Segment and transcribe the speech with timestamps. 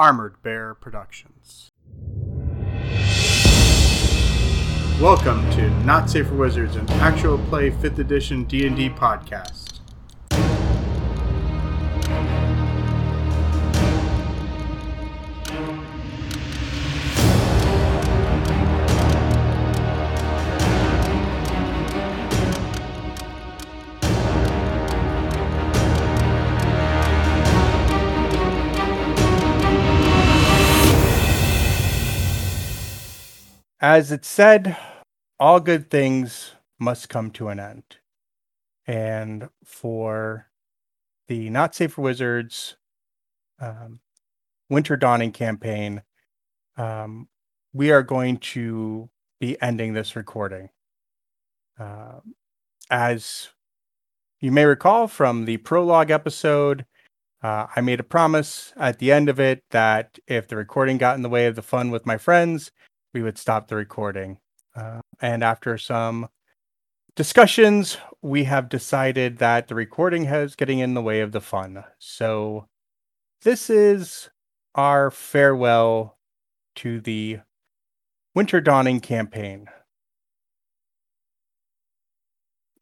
[0.00, 1.68] Armored Bear Productions.
[4.98, 9.69] Welcome to Not Safe for Wizards, an actual play 5th edition D&D podcast.
[33.82, 34.76] As it said,
[35.38, 37.82] all good things must come to an end.
[38.86, 40.50] And for
[41.28, 42.76] the Not Safe for Wizards
[43.58, 44.00] um,
[44.68, 46.02] Winter Dawning campaign,
[46.76, 47.28] um,
[47.72, 49.08] we are going to
[49.40, 50.68] be ending this recording.
[51.78, 52.20] Uh,
[52.90, 53.48] as
[54.40, 56.84] you may recall from the prologue episode,
[57.42, 61.16] uh, I made a promise at the end of it that if the recording got
[61.16, 62.70] in the way of the fun with my friends,
[63.12, 64.38] we would stop the recording.
[64.74, 66.28] Uh, and after some
[67.16, 71.84] discussions, we have decided that the recording has getting in the way of the fun.
[71.98, 72.66] So
[73.42, 74.30] this is
[74.74, 76.18] our farewell
[76.76, 77.40] to the
[78.34, 79.66] Winter Dawning campaign.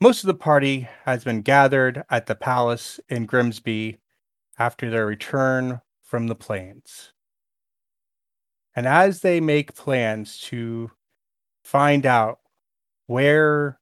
[0.01, 3.99] Most of the party has been gathered at the palace in Grimsby
[4.59, 7.13] after their return from the plains.
[8.79, 10.93] And as they make plans to
[11.65, 12.39] find out
[13.09, 13.81] where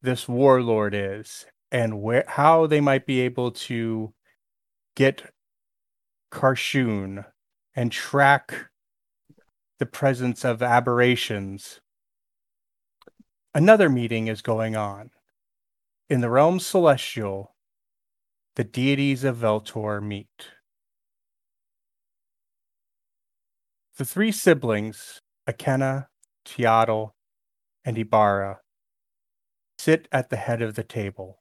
[0.00, 4.14] this warlord is and where how they might be able to
[4.94, 5.34] get
[6.32, 7.26] Karshun
[7.74, 8.70] and track
[9.78, 11.82] the presence of aberrations.
[13.54, 15.10] Another meeting is going on.
[16.08, 17.54] In the realm celestial,
[18.54, 20.55] the deities of Veltor meet.
[23.96, 26.08] The three siblings, Akenna,
[26.44, 27.12] Teotl,
[27.82, 28.60] and Ibarra,
[29.78, 31.40] sit at the head of the table.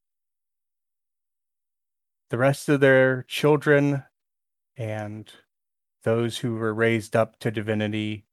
[2.30, 4.04] The rest of their children
[4.78, 5.30] and
[6.04, 8.26] those who were raised up to divinity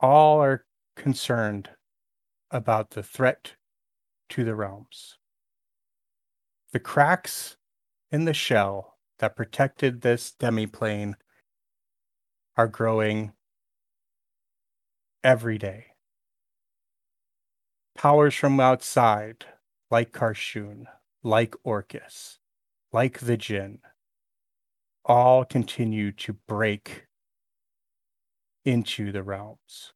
[0.00, 0.64] all are
[0.96, 1.70] concerned
[2.50, 3.56] about the threat
[4.30, 5.18] to the realms.
[6.72, 7.58] The cracks
[8.10, 11.14] in the shell that protected this demiplane
[12.56, 13.32] are growing
[15.24, 15.86] every day.
[17.94, 19.44] Powers from outside,
[19.90, 20.86] like Karshun,
[21.22, 22.38] like Orcus,
[22.92, 23.80] like the Jinn,
[25.04, 27.06] all continue to break
[28.64, 29.92] into the realms.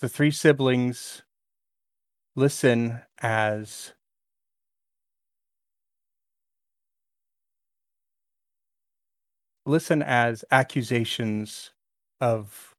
[0.00, 1.22] The three siblings
[2.34, 3.94] listen as
[9.66, 11.72] listen as accusations
[12.20, 12.72] of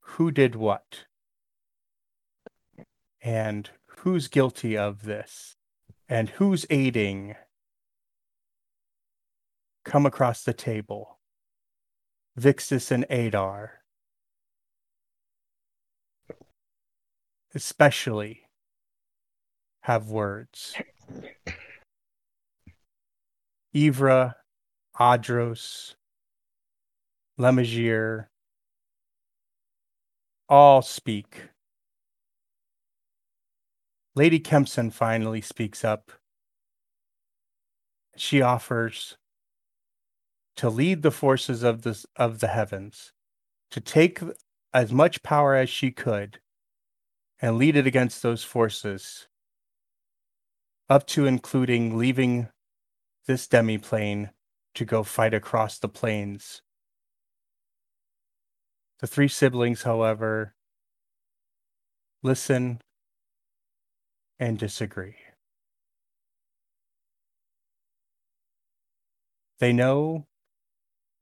[0.00, 1.04] who did what
[3.20, 5.56] and who's guilty of this
[6.08, 7.36] and who's aiding
[9.84, 11.18] come across the table.
[12.38, 13.82] Vixis and Adar.
[17.54, 18.44] Especially
[19.82, 20.74] have words.
[23.74, 24.36] Ivra
[24.98, 25.94] Adros
[27.42, 28.26] Lemagir,
[30.48, 31.48] all speak.
[34.14, 36.12] Lady Kempson finally speaks up.
[38.16, 39.16] She offers
[40.54, 43.12] to lead the forces of the, of the heavens,
[43.72, 44.20] to take
[44.72, 46.38] as much power as she could
[47.40, 49.26] and lead it against those forces,
[50.88, 52.50] up to including leaving
[53.26, 54.30] this demiplane
[54.76, 56.62] to go fight across the plains
[59.02, 60.54] the three siblings, however,
[62.22, 62.80] listen
[64.38, 65.16] and disagree.
[69.58, 70.28] They know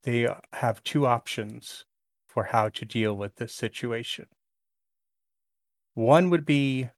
[0.03, 1.87] they have two options
[2.29, 4.27] for how to deal with this situation.
[5.95, 6.91] One would be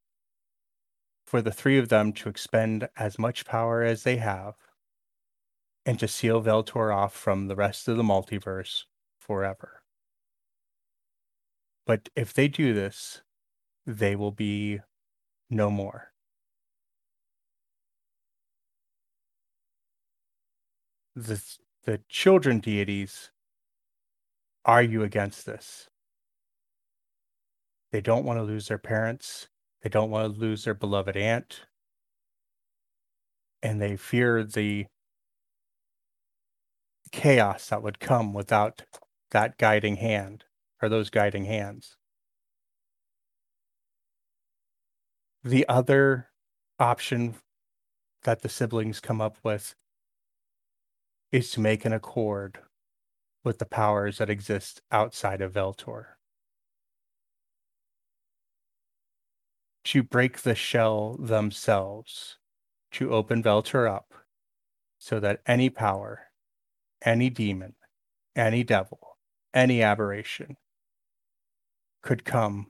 [1.25, 4.55] for the three of them to expend as much power as they have
[5.87, 8.83] and to seal Veltor off from the rest of the multiverse
[9.21, 9.82] forever.
[11.87, 13.23] But if they do this,
[13.87, 14.81] they will be
[15.51, 16.13] no more.
[21.15, 21.43] The,
[21.85, 23.31] the children deities
[24.65, 25.89] argue against this.
[27.91, 29.49] They don't want to lose their parents.
[29.83, 31.67] They don't want to lose their beloved aunt.
[33.63, 34.87] And they fear the
[37.11, 38.83] chaos that would come without
[39.33, 40.45] that guiding hand
[40.83, 41.97] or those guiding hands.
[45.45, 46.29] The other
[46.79, 47.37] option
[48.25, 49.75] that the siblings come up with
[51.31, 52.59] is to make an accord
[53.45, 56.05] with the powers that exist outside of Veltor.
[59.85, 62.39] To break the shell themselves,
[62.93, 64.15] to open Veltor up
[64.99, 66.29] so that any power,
[67.05, 67.75] any demon,
[68.37, 69.17] any devil,
[69.53, 70.57] any aberration
[72.03, 72.67] could come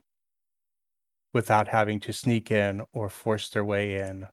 [1.33, 4.27] without having to sneak in or force their way in.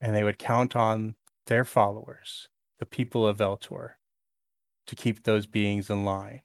[0.00, 1.14] And they would count on
[1.46, 2.48] their followers,
[2.78, 3.92] the people of Veltor,
[4.86, 6.42] to keep those beings in line.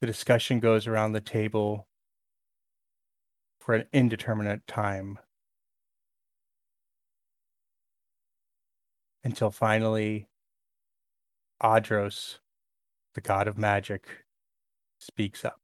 [0.00, 1.86] The discussion goes around the table
[3.60, 5.18] for an indeterminate time
[9.22, 10.26] until finally
[11.62, 12.38] Adros,
[13.14, 14.24] the god of magic,
[14.98, 15.60] speaks up.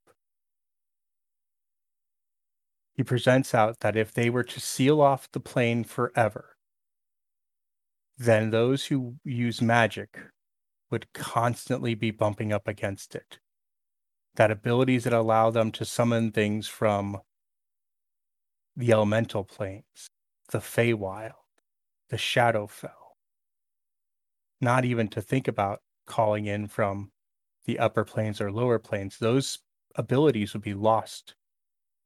[2.94, 6.56] He presents out that if they were to seal off the plane forever,
[8.16, 10.18] then those who use magic
[10.90, 13.38] would constantly be bumping up against it.
[14.36, 17.20] That abilities that allow them to summon things from
[18.76, 20.08] the elemental planes,
[20.50, 21.32] the Feywild,
[22.08, 22.90] the Shadowfell,
[24.60, 27.10] not even to think about calling in from
[27.64, 29.58] the upper planes or lower planes, those
[29.96, 31.34] abilities would be lost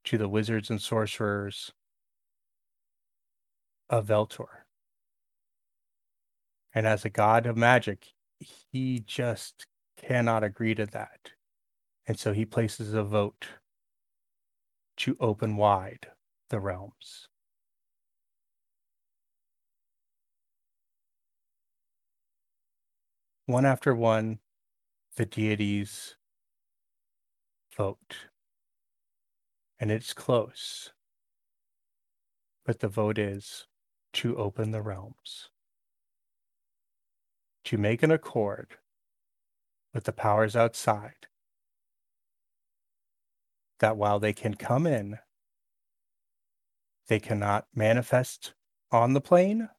[0.05, 1.73] to the wizards and sorcerers
[3.88, 4.64] of Veltor.
[6.75, 8.06] And as a god of magic,
[8.38, 9.67] he just
[9.97, 11.32] cannot agree to that.
[12.06, 13.46] And so he places a vote
[14.99, 16.08] to open wide
[16.49, 17.30] the realms.
[23.50, 24.38] One after one,
[25.17, 26.14] the deities
[27.76, 28.29] vote
[29.81, 30.93] and it's close.
[32.64, 33.67] But the vote is
[34.12, 35.50] to open the realms,
[37.64, 38.76] to make an accord
[39.93, 41.26] with the powers outside,
[43.81, 45.19] that while they can come in,
[47.08, 48.55] they cannot manifest
[48.93, 49.70] on the plane.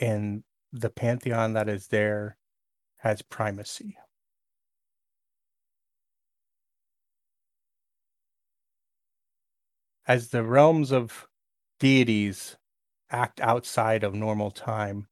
[0.00, 0.42] And
[0.72, 2.36] the pantheon that is there
[2.98, 3.96] has primacy.
[10.10, 11.28] as the realms of
[11.78, 12.56] deities
[13.12, 15.06] act outside of normal time,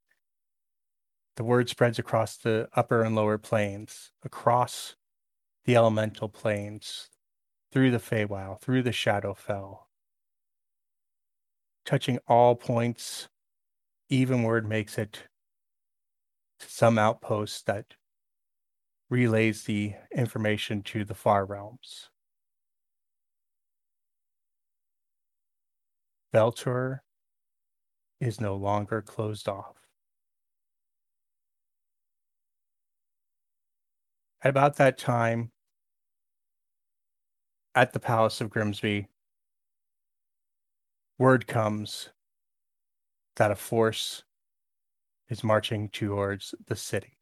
[1.37, 4.97] the word spreads across the upper and lower planes, across
[5.67, 7.11] the elemental planes,
[7.71, 9.79] through the Feywild, through the Shadowfell,
[11.85, 13.29] touching all points.
[14.11, 15.25] Even word makes it
[16.61, 17.95] to some outpost that
[19.11, 22.11] relays the information to the far realms.
[26.35, 27.01] Veltor
[28.21, 29.77] is no longer closed off.
[34.43, 35.51] At about that time,
[37.75, 39.09] at the Palace of Grimsby,
[41.19, 42.11] word comes
[43.39, 44.25] that a force
[45.29, 47.17] is marching towards the city.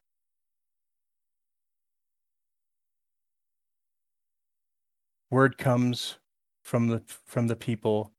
[5.31, 6.19] Word comes
[6.63, 8.13] from the from the people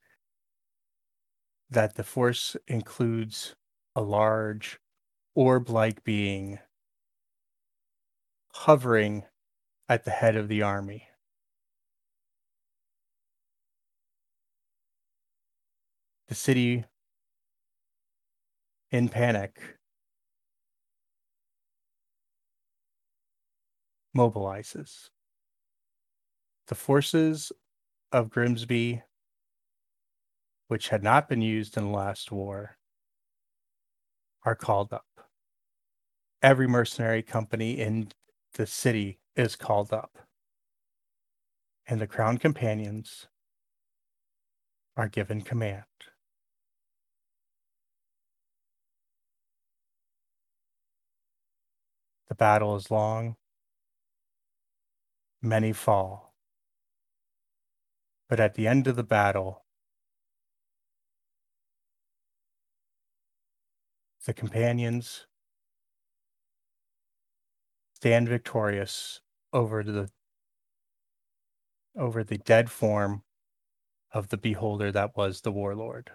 [1.71, 3.55] that the force includes
[3.95, 4.79] a large
[5.33, 6.59] orb like being
[8.53, 9.23] hovering
[9.89, 11.07] at the head of the army.
[16.27, 16.85] The city,
[18.91, 19.77] in panic,
[24.15, 25.09] mobilizes.
[26.67, 27.51] The forces
[28.11, 29.01] of Grimsby
[30.67, 32.77] which had not been used in the last war,
[34.43, 35.05] are called up.
[36.41, 38.09] Every mercenary company in
[38.53, 40.17] the city is called up.
[41.87, 43.27] And the crown companions
[44.95, 45.83] are given command.
[52.37, 53.35] Battle is long,
[55.41, 56.33] many fall.
[58.29, 59.65] But at the end of the battle,
[64.25, 65.25] the companions
[67.95, 69.21] stand victorious
[69.53, 70.09] over the
[71.97, 73.23] over the dead form
[74.11, 76.11] of the beholder that was the warlord.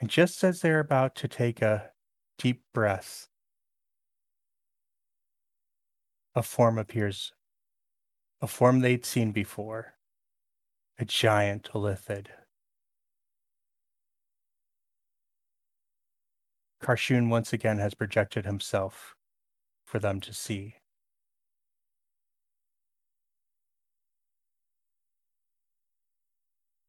[0.00, 1.90] And just as they're about to take a
[2.38, 3.28] deep breath,
[6.34, 7.32] a form appears,
[8.40, 9.94] a form they'd seen before,
[10.98, 12.28] a giant illithid.
[16.80, 19.16] Karshun once again has projected himself
[19.84, 20.76] for them to see.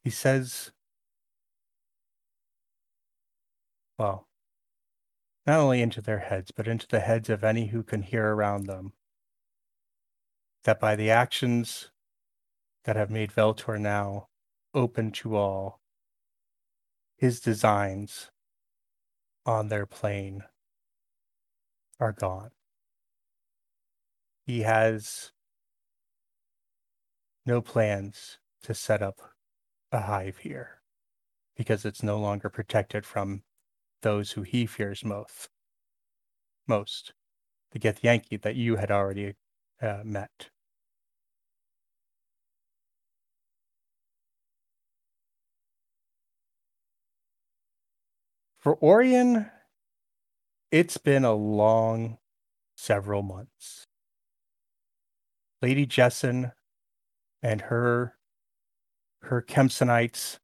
[0.04, 0.72] He says,
[4.00, 4.30] well,
[5.46, 8.66] not only into their heads, but into the heads of any who can hear around
[8.66, 8.94] them,
[10.64, 11.92] that by the actions
[12.86, 14.30] that have made Veltor now
[14.74, 15.82] open to all,
[17.18, 18.32] his designs
[19.46, 20.44] on their plane
[22.00, 22.52] are gone.
[24.46, 25.34] He has
[27.46, 29.20] no plans to set up
[29.92, 30.82] a hive here
[31.58, 33.42] because it's no longer protected from
[34.02, 35.50] those who he fears most.
[36.68, 37.14] Most,
[37.72, 39.36] the Githyanki that you had already
[39.82, 40.50] uh, met.
[48.60, 49.50] For Orion,
[50.70, 52.18] it's been a long
[52.76, 53.86] several months.
[55.62, 56.52] Lady Jessen
[57.42, 58.16] and her
[59.24, 60.40] her Kemsonites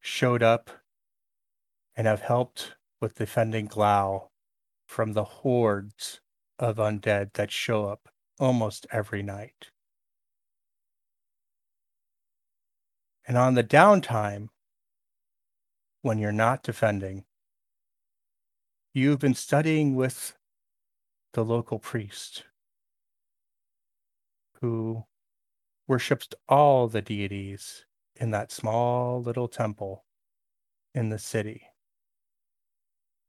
[0.00, 0.70] showed up
[1.96, 4.28] and have helped with defending Glau
[4.86, 6.20] from the hordes
[6.58, 9.70] of undead that show up almost every night.
[13.26, 14.48] And on the downtime,
[16.02, 17.24] when you're not defending,
[18.94, 20.36] you've been studying with
[21.34, 22.44] the local priest
[24.60, 25.04] who
[25.86, 27.84] worships all the deities
[28.16, 30.04] in that small little temple
[30.94, 31.67] in the city.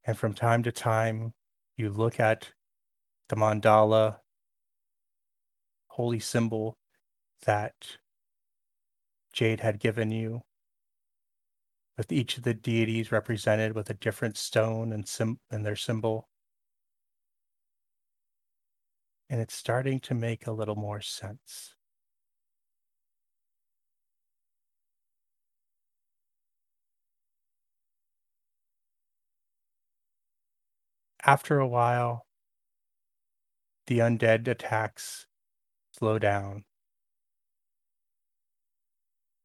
[0.05, 1.33] And from time to time,
[1.77, 2.49] you look at
[3.27, 4.17] the mandala,
[5.87, 6.77] holy symbol
[7.45, 7.97] that
[9.33, 10.41] Jade had given you,
[11.97, 16.29] with each of the deities represented with a different stone and, sim- and their symbol.
[19.29, 21.75] And it's starting to make a little more sense.
[31.29, 32.25] After a while,
[33.85, 35.27] the undead attacks
[35.91, 36.63] slow down.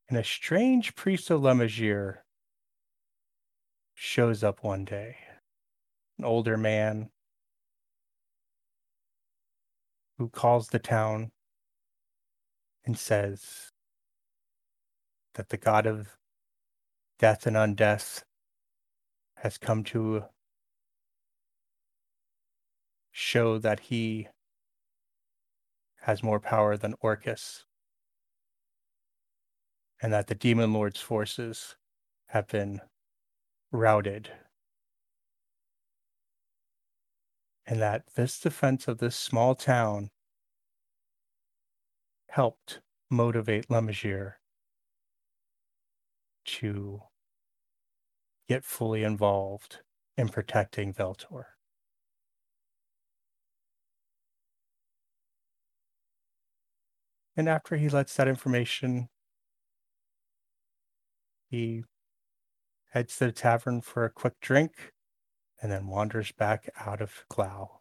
[0.09, 2.21] And a strange priest of Lemagir
[3.93, 5.19] shows up one day.
[6.17, 7.11] An older man
[10.17, 11.33] who calls the town
[12.87, 13.73] and says
[15.35, 16.17] that the god of
[17.19, 18.25] death and undeath
[19.37, 20.25] has come to
[23.17, 24.27] show that he
[26.01, 27.65] has more power than Orcus,
[30.03, 31.77] and that the Demon Lord's forces
[32.27, 32.81] have been
[33.71, 34.33] routed,
[37.65, 40.11] and that this defense of this small town
[42.31, 44.35] helped motivate Lemagir
[46.45, 47.01] to
[48.49, 49.83] get fully involved
[50.17, 51.54] in protecting Veltor.
[57.37, 59.09] And after he lets that information,
[61.49, 61.83] he
[62.93, 64.93] heads to the tavern for a quick drink
[65.61, 67.81] and then wanders back out of Glau.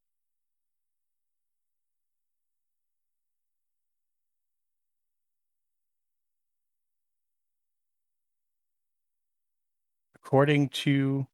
[10.15, 11.27] According to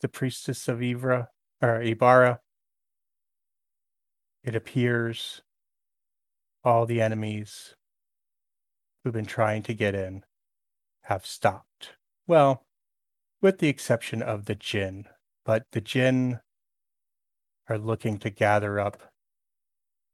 [0.00, 1.28] the priestess of Ivra
[1.60, 2.40] or Ibarra,
[4.44, 5.42] it appears
[6.64, 7.74] all the enemies
[9.02, 10.24] who've been trying to get in
[11.02, 11.96] have stopped.
[12.26, 12.64] Well,
[13.40, 15.06] with the exception of the Jinn,
[15.44, 16.40] but the Jinn
[17.68, 19.02] are looking to gather up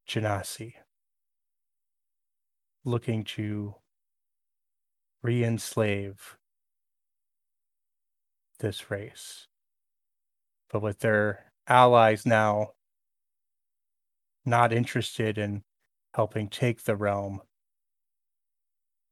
[0.07, 0.73] Genasi,
[2.83, 3.75] looking to
[5.21, 6.37] re enslave
[8.59, 9.47] this race.
[10.71, 12.73] But with their allies now
[14.49, 15.63] not interested in
[16.15, 17.41] helping take the realm.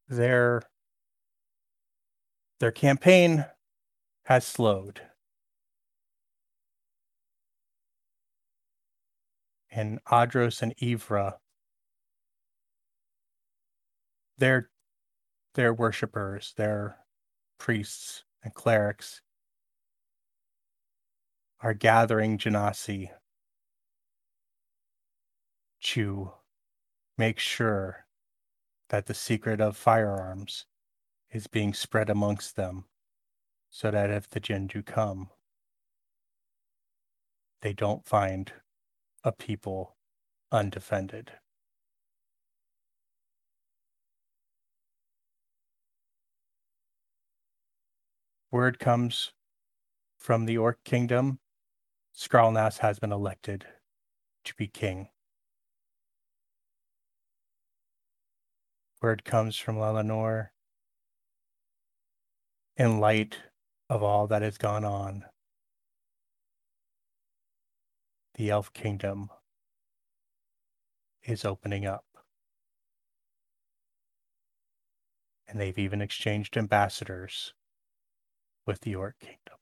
[0.09, 0.63] Their
[2.59, 3.45] their campaign
[4.25, 5.01] has slowed.
[9.77, 11.35] and Adros and Ivra,
[14.39, 14.71] their
[15.53, 16.97] their worshippers, their
[17.59, 19.21] priests and clerics
[21.61, 23.09] are gathering Genasi
[25.93, 26.31] to
[27.17, 28.05] make sure
[28.89, 30.65] that the secret of firearms
[31.31, 32.83] is being spread amongst them
[33.69, 35.29] so that if the Jinju come,
[37.61, 38.51] they don't find
[39.23, 39.95] a people
[40.51, 41.31] undefended.
[48.51, 49.31] Word comes
[50.17, 51.39] from the Orc Kingdom
[52.13, 53.67] Skralnas has been elected
[54.43, 55.07] to be king.
[59.01, 60.51] Word comes from Lelanor
[62.75, 63.37] in light
[63.89, 65.25] of all that has gone on.
[68.35, 69.29] The Elf Kingdom
[71.23, 72.05] is opening up.
[75.47, 77.53] And they've even exchanged ambassadors
[78.65, 79.57] with the Orc Kingdom.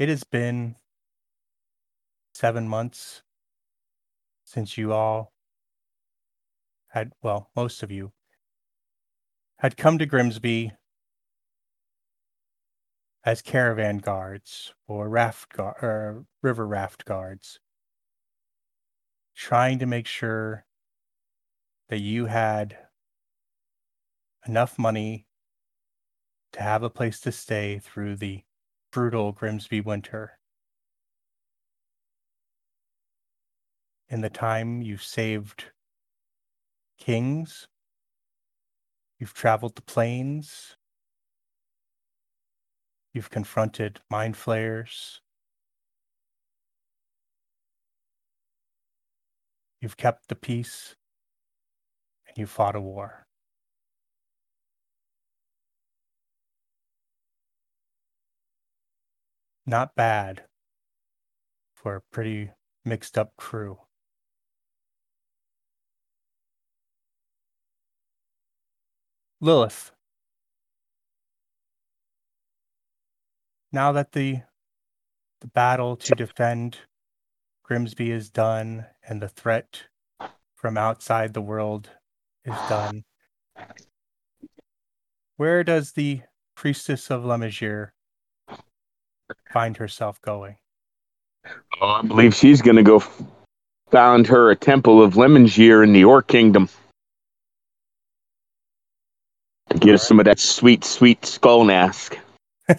[0.00, 0.76] It has been
[2.32, 3.22] seven months
[4.44, 5.34] since you all
[6.88, 8.14] had, well, most of you
[9.58, 10.72] had come to Grimsby
[13.24, 17.60] as caravan guards or raft guard, or river raft guards,
[19.36, 20.64] trying to make sure
[21.90, 22.74] that you had
[24.46, 25.26] enough money
[26.52, 28.44] to have a place to stay through the
[28.90, 30.38] brutal Grimsby winter.
[34.08, 35.66] In the time you've saved
[36.98, 37.68] kings,
[39.18, 40.76] you've traveled the plains,
[43.12, 45.20] you've confronted mind flayers,
[49.80, 50.96] you've kept the peace,
[52.26, 53.26] and you fought a war.
[59.70, 60.42] Not bad
[61.74, 62.50] for a pretty
[62.84, 63.78] mixed up crew.
[69.40, 69.92] Lilith.
[73.72, 74.42] Now that the
[75.40, 76.78] the battle to defend
[77.62, 79.84] Grimsby is done and the threat
[80.56, 81.88] from outside the world
[82.44, 83.04] is done,
[85.36, 86.22] where does the
[86.54, 87.92] priestess of Lemagir
[89.52, 90.56] find herself going?
[91.80, 93.02] Oh, I believe she's going to go
[93.90, 96.68] found her a temple of Lemagir in the Orc Kingdom.
[99.70, 102.18] To get us some of that sweet, sweet skull nask.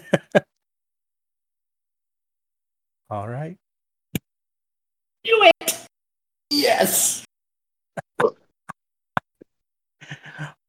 [3.10, 3.56] All right.
[5.24, 5.86] Do it.
[6.50, 7.24] Yes.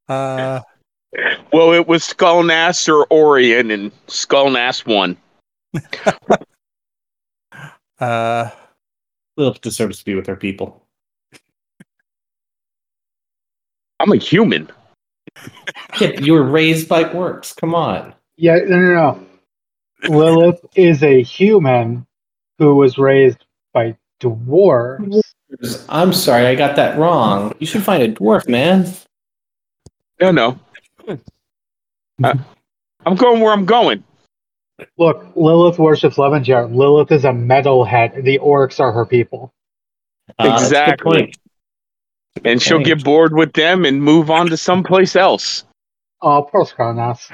[0.09, 0.59] Uh,
[1.53, 5.15] well, it was Skullnass or Orion, and Skullnass won.
[7.99, 8.49] uh,
[9.37, 10.85] Lilith deserves to be with her people.
[13.99, 14.69] I'm a human.
[15.99, 17.55] Yeah, you were raised by orcs.
[17.55, 18.13] Come on.
[18.35, 19.25] Yeah, no, no, no.
[20.09, 22.05] Lilith is a human
[22.59, 25.21] who was raised by dwarves.
[25.87, 27.53] I'm sorry, I got that wrong.
[27.59, 28.91] You should find a dwarf, man.
[30.19, 30.59] No, no.
[32.23, 32.35] Uh,
[33.07, 34.03] I'm going where I'm going.
[34.97, 36.73] Look, Lilith worships Levenjar.
[36.73, 38.23] Lilith is a metalhead.
[38.23, 39.53] The orcs are her people.
[40.39, 41.19] Uh, that's a Exactly.
[41.19, 41.37] point.
[42.45, 45.63] And she'll get bored with them and move on to someplace else.
[46.21, 47.31] Oh, poor Skarnas.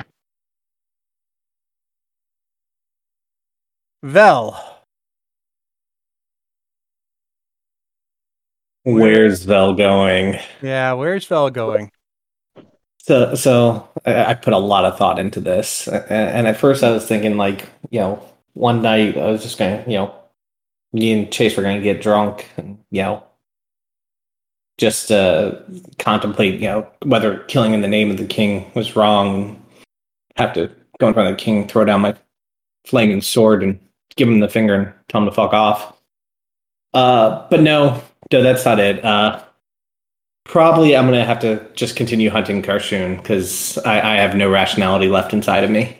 [4.03, 4.77] Vel.
[8.83, 10.39] Where's Vel going?
[10.61, 11.91] Yeah, where's Vel going?
[13.09, 17.07] So, so I, put a lot of thought into this, and at first I was
[17.07, 20.13] thinking like, you know, one night I was just gonna, you know,
[20.93, 23.23] me and Chase were gonna get drunk, and you know,
[24.77, 25.55] just uh,
[25.97, 29.59] contemplate, you know, whether killing in the name of the king was wrong,
[30.35, 30.69] have to
[30.99, 32.13] go in front of the king, throw down my
[32.85, 33.79] flaming sword, and
[34.17, 35.97] give him the finger and tell him to fuck off.
[36.93, 39.03] Uh, but no, no, that's not it.
[39.03, 39.43] Uh,
[40.49, 45.07] Probably I'm gonna have to just continue hunting Karshun because I, I have no rationality
[45.07, 45.95] left inside of me.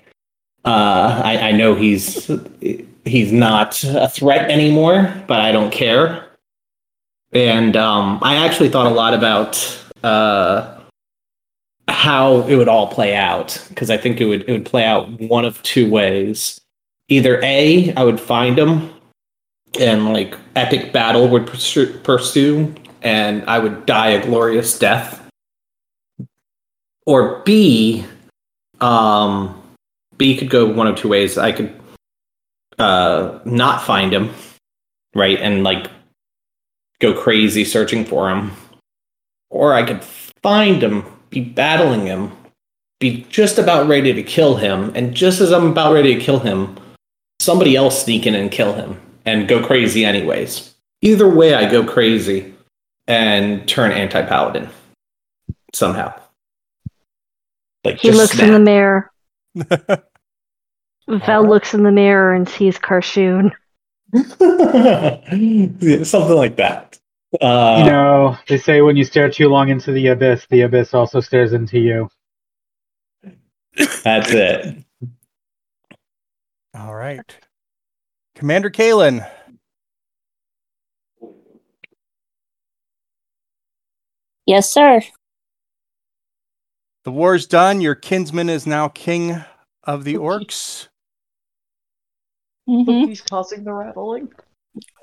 [0.66, 2.32] Uh, I, I know he's
[3.06, 6.26] he's not a threat anymore, but I don't care.
[7.32, 10.80] And um, I actually thought a lot about uh,
[11.88, 15.12] how it would all play out because I think it would it would play out
[15.22, 16.60] one of two ways.
[17.08, 18.90] Either A, I would find him
[19.80, 25.26] and like epic battle would pursue, pursue and I would die a glorious death.
[27.06, 28.06] Or B,
[28.82, 29.62] um,
[30.18, 31.38] B could go one of two ways.
[31.38, 31.80] I could
[32.78, 34.32] uh, not find him,
[35.16, 35.90] right, and like
[37.00, 38.52] go crazy searching for him,
[39.50, 40.04] or I could
[40.44, 42.32] find him, be battling him,
[43.00, 46.40] be just about ready to kill him, and just as I'm about ready to kill
[46.40, 46.78] him,
[47.40, 50.76] somebody else sneak in and kill him and go crazy anyways.
[51.02, 52.54] Either way, I go crazy
[53.10, 54.70] and turn anti paladin
[55.74, 56.14] somehow.
[57.84, 58.48] Like he looks snap.
[58.48, 59.12] in the mirror.
[59.56, 60.04] Vel
[61.10, 61.38] right.
[61.40, 63.52] looks in the mirror and sees Karshun.
[64.14, 67.00] yeah, something like that.
[67.42, 70.94] Uh, you know, they say when you stare too long into the abyss, the abyss
[70.94, 72.10] also stares into you.
[74.04, 74.84] That's it.
[76.76, 77.36] All right.
[78.36, 79.28] Commander Kalen.
[84.50, 85.02] Yes, sir.
[87.04, 87.82] The war's done.
[87.82, 89.44] Your kinsman is now king
[89.84, 90.88] of the orcs.
[92.68, 93.10] Mm-hmm.
[93.10, 94.34] He's causing the rattling.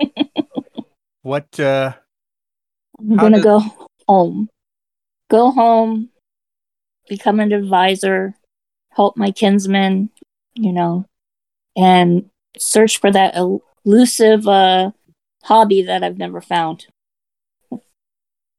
[1.23, 1.61] what?
[1.61, 1.93] uh
[2.99, 3.63] I'm gonna go
[4.09, 4.49] home.
[5.31, 6.09] Go home.
[7.09, 8.35] Become an advisor.
[8.91, 10.11] Help my kinsman.
[10.55, 11.05] You know,
[11.77, 14.91] and search for that elusive uh,
[15.45, 16.89] hobby that I've never found.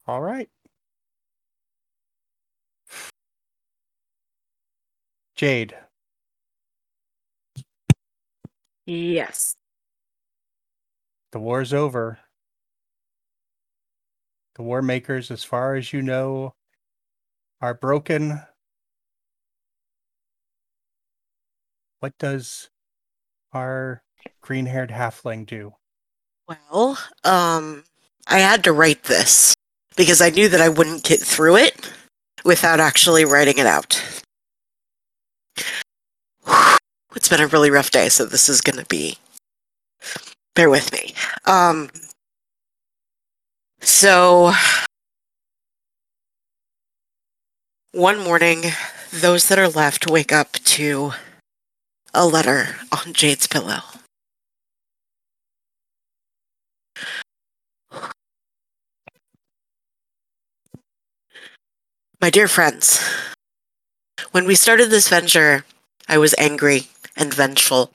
[0.08, 0.48] All right.
[5.38, 5.76] Jade.
[8.88, 9.56] Yes.
[11.32, 12.20] The war's over.
[14.56, 16.56] The war makers, as far as you know,
[17.62, 18.42] are broken.
[22.00, 22.70] What does
[23.54, 24.02] our
[24.42, 25.76] green haired halfling do?
[26.48, 27.84] Well, um,
[28.26, 29.54] I had to write this
[29.96, 31.94] because I knew that I wouldn't get through it
[32.44, 34.02] without actually writing it out.
[37.16, 39.18] It's been a really rough day, so this is going to be.
[40.56, 41.14] Bear with me.
[41.46, 41.90] Um,
[43.82, 44.52] so,
[47.92, 48.64] one morning,
[49.12, 51.14] those that are left wake up to
[52.14, 53.80] a letter on Jade's pillow.
[62.20, 63.00] My dear friends,
[64.32, 65.66] when we started this venture,
[66.08, 67.92] I was angry and vengeful.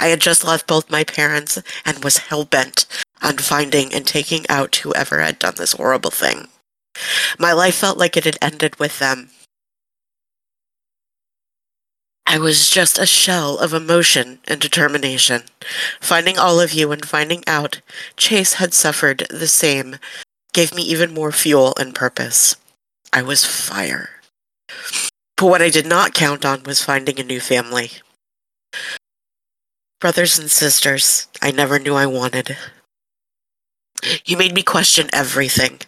[0.00, 2.86] I had just left both my parents and was hell bent
[3.22, 6.48] on finding and taking out whoever had done this horrible thing.
[7.38, 9.30] My life felt like it had ended with them,
[12.30, 15.44] I was just a shell of emotion and determination.
[15.98, 17.80] Finding all of you and finding out
[18.18, 19.96] Chase had suffered the same
[20.52, 22.56] gave me even more fuel and purpose.
[23.14, 24.10] I was fire.
[25.38, 27.92] But what I did not count on was finding a new family.
[30.00, 32.56] Brothers and sisters, I never knew I wanted.
[34.24, 35.80] You made me question everything.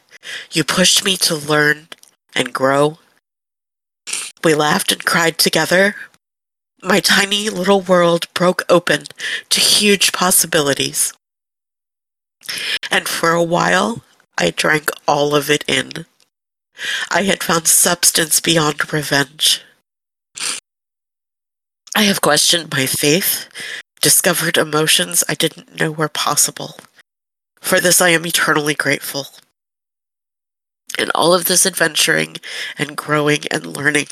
[0.51, 1.89] You pushed me to learn
[2.35, 2.99] and grow.
[4.43, 5.95] We laughed and cried together,
[6.83, 9.05] my tiny little world broke open
[9.51, 11.13] to huge possibilities.
[12.91, 14.03] And for a while,
[14.39, 16.07] I drank all of it in.
[17.11, 19.63] I had found substance beyond revenge.
[21.97, 23.49] I have questioned my faith,
[24.01, 26.77] discovered emotions I didn't know were possible.
[27.61, 29.27] For this, I am eternally grateful.
[30.99, 32.37] In all of this adventuring
[32.79, 34.09] and growing and learning,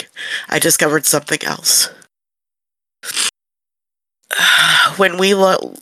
[0.48, 1.88] I discovered something else.
[4.96, 5.74] when we lo-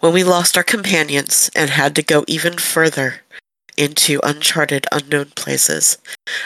[0.00, 3.22] when we lost our companions and had to go even further
[3.76, 5.98] into uncharted, unknown places,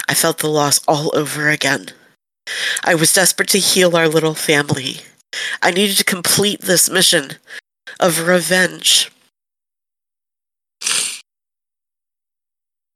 [0.08, 1.88] I felt the loss all over again.
[2.84, 5.00] I was desperate to heal our little family.
[5.62, 7.32] I needed to complete this mission
[7.98, 9.10] of revenge.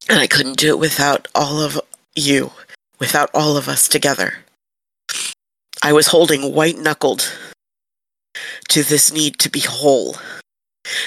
[0.09, 1.81] And I couldn't do it without all of
[2.15, 2.53] you,
[2.99, 4.39] without all of us together.
[5.83, 7.33] I was holding white knuckled
[8.69, 10.17] to this need to be whole,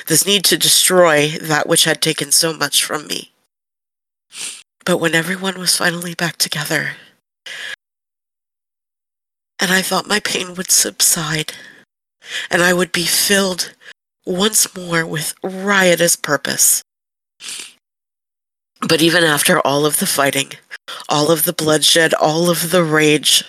[0.08, 3.32] this need to destroy that which had taken so much from me.
[4.86, 6.92] But when everyone was finally back together,
[9.60, 11.54] and I thought my pain would subside,
[12.50, 13.74] and I would be filled
[14.26, 16.82] once more with riotous purpose.
[18.88, 20.54] But even after all of the fighting,
[21.10, 23.44] all of the bloodshed, all of the rage,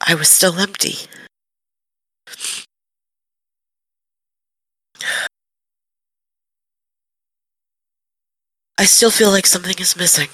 [0.00, 0.96] I was still empty.
[8.78, 10.28] I still feel like something is missing.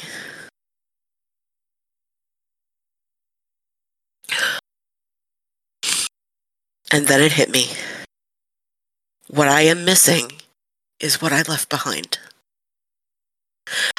[6.92, 7.68] And then it hit me.
[9.28, 10.32] What I am missing
[11.00, 12.18] is what I left behind.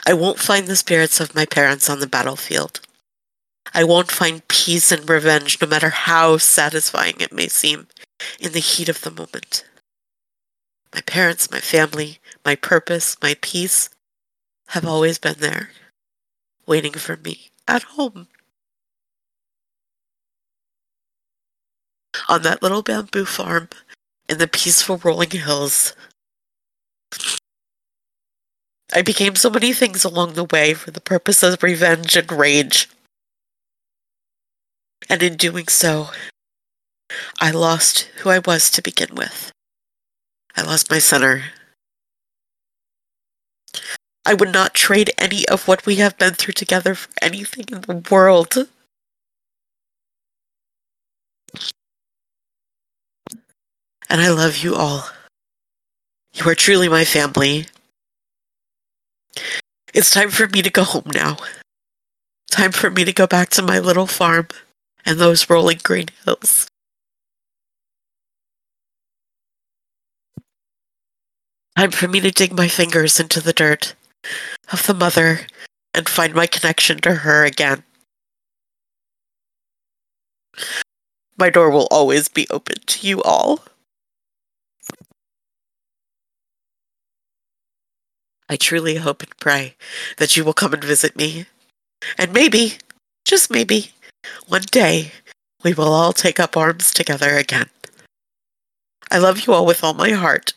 [0.06, 2.82] I won't find the spirits of my parents on the battlefield.
[3.74, 7.88] I won't find peace and revenge, no matter how satisfying it may seem,
[8.40, 9.66] in the heat of the moment.
[10.94, 13.90] My parents, my family, my purpose, my peace
[14.68, 15.72] have always been there,
[16.68, 18.28] waiting for me at home.
[22.30, 23.70] On that little bamboo farm
[24.30, 25.94] in the peaceful rolling hills.
[28.94, 32.90] I became so many things along the way for the purpose of revenge and rage.
[35.10, 36.10] And in doing so,
[37.40, 39.52] I lost who I was to begin with.
[40.56, 41.46] I lost my center.
[44.26, 47.82] I would not trade any of what we have been through together for anything in
[47.82, 48.70] the world.
[54.10, 55.10] And I love you all.
[56.34, 57.68] You are truly my family.
[59.94, 61.38] It's time for me to go home now.
[62.50, 64.48] Time for me to go back to my little farm
[65.06, 66.68] and those rolling green hills.
[71.78, 73.96] Time for me to dig my fingers into the dirt
[74.72, 75.42] of the mother
[75.94, 77.84] and find my connection to her again.
[81.38, 83.64] My door will always be open to you all.
[88.50, 89.76] I truly hope and pray
[90.18, 91.46] that you will come and visit me.
[92.18, 92.78] And maybe,
[93.26, 93.92] just maybe,
[94.48, 95.12] one day
[95.64, 97.70] we will all take up arms together again.
[99.10, 100.54] I love you all with all my heart.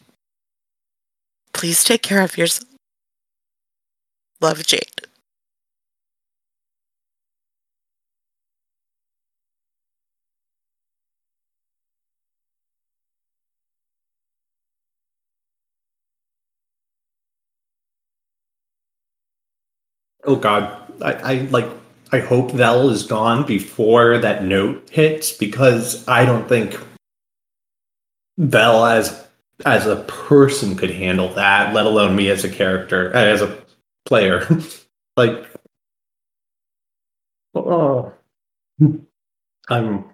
[1.53, 2.69] Please take care of yourself.
[4.41, 5.06] Love, Jade.
[20.27, 21.69] Oh God, I, I like.
[22.13, 26.79] I hope Vel is gone before that note hits because I don't think
[28.39, 29.27] Vel as
[29.65, 33.57] as a person could handle that, let alone me as a character, uh, as a
[34.05, 34.47] player.
[35.17, 35.47] like,
[37.55, 38.13] oh,
[39.69, 40.05] I'm.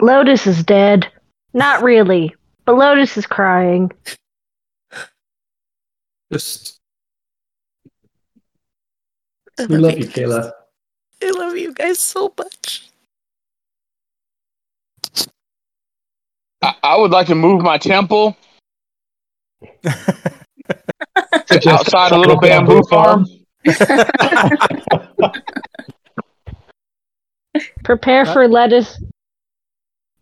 [0.00, 1.10] Lotus is dead.
[1.52, 2.34] Not really,
[2.64, 3.92] but Lotus is crying.
[6.32, 6.79] Just.
[9.60, 10.52] I We love you, Kayla.
[11.22, 12.88] I love you guys so much.
[16.62, 18.36] I, I would like to move my temple
[21.50, 23.26] Just outside a little bamboo farm.
[27.84, 29.02] Prepare for lettuce.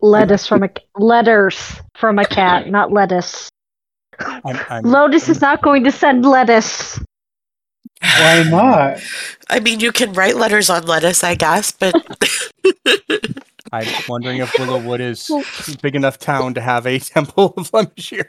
[0.00, 3.48] Lettuce from a letters from a cat, not lettuce.
[4.20, 7.00] I'm, I'm, Lotus is not going to send lettuce.
[8.00, 9.00] Why not?
[9.50, 11.94] I mean, you can write letters on lettuce, I guess, but
[13.72, 18.26] I'm wondering if Willowwood is a big enough town to have a temple of Lemishir.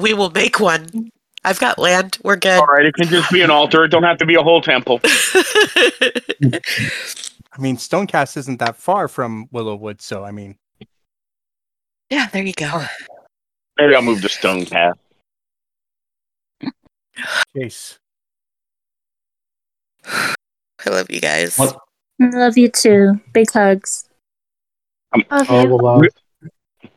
[0.00, 1.10] we will make one.
[1.44, 2.18] I've got land.
[2.24, 2.58] We're good.
[2.58, 3.84] All right, it can just be an altar.
[3.84, 5.00] It don't have to be a whole temple.
[5.04, 6.60] I
[7.58, 10.56] mean, Stonecast isn't that far from Willowwood, so I mean,
[12.10, 12.84] yeah, there you go.
[13.78, 14.96] Maybe I'll move to Stone Path.
[17.56, 17.98] Chase.
[20.06, 21.56] I love you guys.
[21.58, 21.76] What?
[22.18, 23.20] Love you too.
[23.32, 24.08] Big hugs.
[25.30, 25.68] Love All you.
[25.68, 26.02] the love.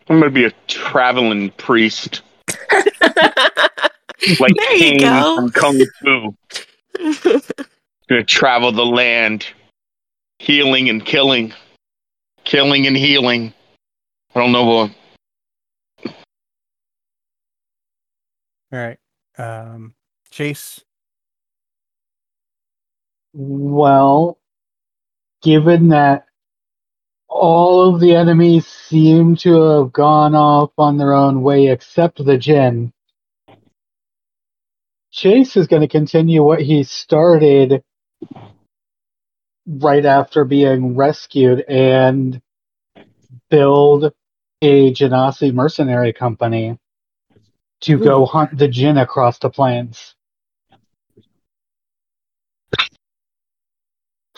[0.10, 2.22] I'm gonna be a traveling priest,
[2.80, 5.36] like There you Kane go.
[5.36, 6.36] from Kung Fu.
[8.10, 9.45] Gonna travel the land,
[10.39, 11.54] healing and killing,
[12.43, 13.54] killing and healing.
[14.34, 14.91] I don't know what.
[18.72, 18.98] All right.
[19.38, 19.93] Um,
[20.32, 20.82] Chase.
[23.41, 24.38] Well,
[25.41, 26.25] given that
[27.30, 32.38] all of the enemies seem to have gone off on their own way except the
[32.38, 32.91] Jinn,
[35.12, 37.82] Chase is going to continue what he started
[39.65, 42.41] right after being rescued and
[43.49, 44.12] build
[44.62, 46.78] a Genasi mercenary company
[47.84, 48.32] to go hmm.
[48.32, 50.15] hunt the Jinn across the plains.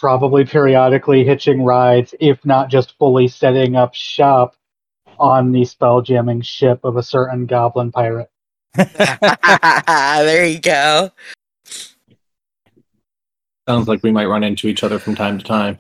[0.02, 4.56] Probably periodically hitching rides, if not just fully setting up shop
[5.20, 8.32] on the spell jamming ship of a certain goblin pirate.
[8.76, 11.12] there you go.
[13.70, 15.78] Sounds like we might run into each other from time to time.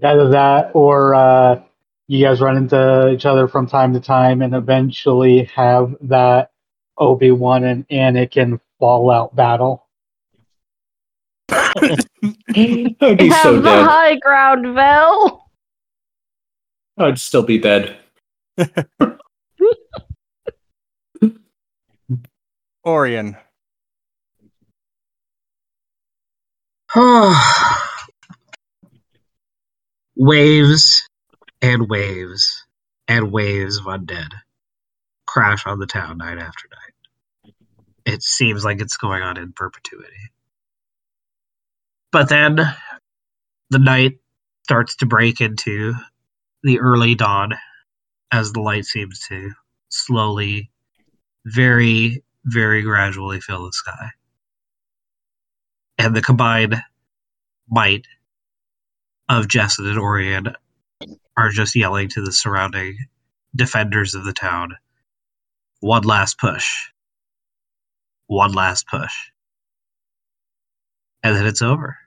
[0.00, 1.60] Either that or uh,
[2.06, 6.52] you guys run into each other from time to time and eventually have that
[6.96, 9.83] Obi Wan and Anakin fallout battle.
[11.76, 12.06] I'd
[13.18, 13.86] be Have so the dead.
[13.86, 15.44] high ground, Vel.
[16.98, 17.96] I'd still be dead.
[22.86, 23.36] Orion.
[26.96, 27.90] Ah.
[30.16, 31.02] waves
[31.60, 32.64] and waves
[33.08, 34.28] and waves of undead
[35.26, 37.52] crash on the town night after night.
[38.06, 40.30] It seems like it's going on in perpetuity.
[42.14, 42.60] But then
[43.70, 44.20] the night
[44.62, 45.94] starts to break into
[46.62, 47.54] the early dawn
[48.30, 49.50] as the light seems to
[49.88, 50.70] slowly,
[51.44, 54.10] very, very gradually fill the sky.
[55.98, 56.76] And the combined
[57.68, 58.06] might
[59.28, 60.54] of Jesson and Orion
[61.36, 62.96] are just yelling to the surrounding
[63.56, 64.76] defenders of the town
[65.80, 66.92] one last push.
[68.28, 69.14] One last push.
[71.24, 71.98] And then it's over.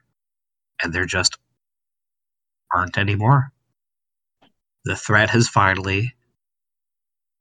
[0.82, 1.36] And there just
[2.72, 3.52] aren't any more.
[4.84, 6.14] The threat has finally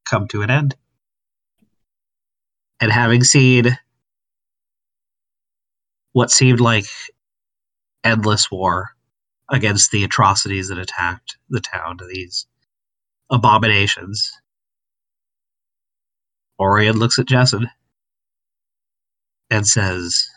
[0.05, 0.75] come to an end.
[2.79, 3.77] And having seen
[6.13, 6.85] what seemed like
[8.03, 8.89] endless war
[9.49, 12.47] against the atrocities that attacked the town, these
[13.29, 14.31] abominations.
[16.59, 17.69] Orion looks at Jesson
[19.49, 20.27] and says,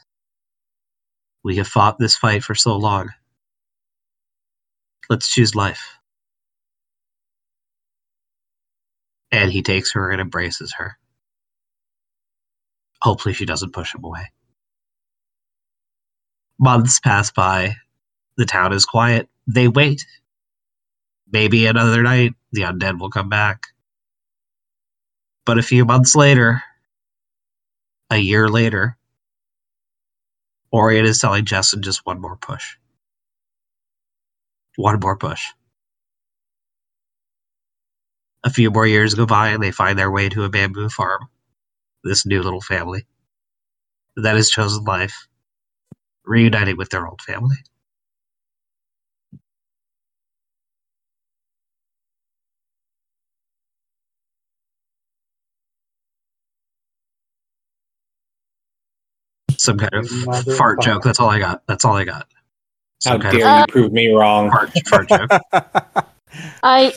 [1.42, 3.10] We have fought this fight for so long.
[5.08, 5.98] Let's choose life.
[9.32, 10.98] And he takes her and embraces her.
[13.02, 14.30] Hopefully, she doesn't push him away.
[16.58, 17.76] Months pass by,
[18.36, 19.28] the town is quiet.
[19.46, 20.06] They wait.
[21.32, 23.68] Maybe another night the undead will come back.
[25.46, 26.62] But a few months later,
[28.10, 28.96] a year later,
[30.72, 32.76] Orion is telling Jesson just one more push.
[34.76, 35.42] One more push.
[38.44, 41.28] A few more years go by and they find their way to a bamboo farm.
[42.04, 43.06] This new little family.
[44.16, 45.26] That has chosen life,
[46.24, 47.56] reuniting with their old family.
[59.60, 60.84] Some kind of Mother fart fucker.
[60.84, 61.02] joke.
[61.02, 61.62] That's all I got.
[61.66, 62.26] That's all I got.
[63.04, 64.50] How Some kind dare Uh, you prove me wrong?
[64.50, 65.30] fart, fart joke.
[66.62, 66.92] I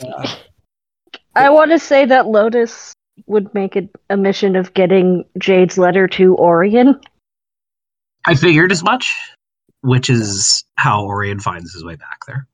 [1.34, 2.94] I want to say that Lotus
[3.26, 7.00] would make it a mission of getting Jade's letter to Orion.
[8.26, 9.14] I figured as much,
[9.82, 12.46] which is how Orion finds his way back there.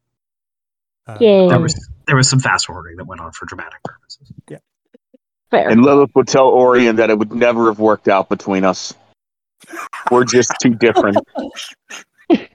[1.06, 1.48] Uh, Yay.
[1.48, 4.32] There was there was some fast forwarding that went on for dramatic purposes.
[4.48, 4.58] Yeah.
[5.50, 5.68] Fair.
[5.68, 8.94] And Lilith would tell Orion that it would never have worked out between us.
[10.10, 11.16] We're just too different.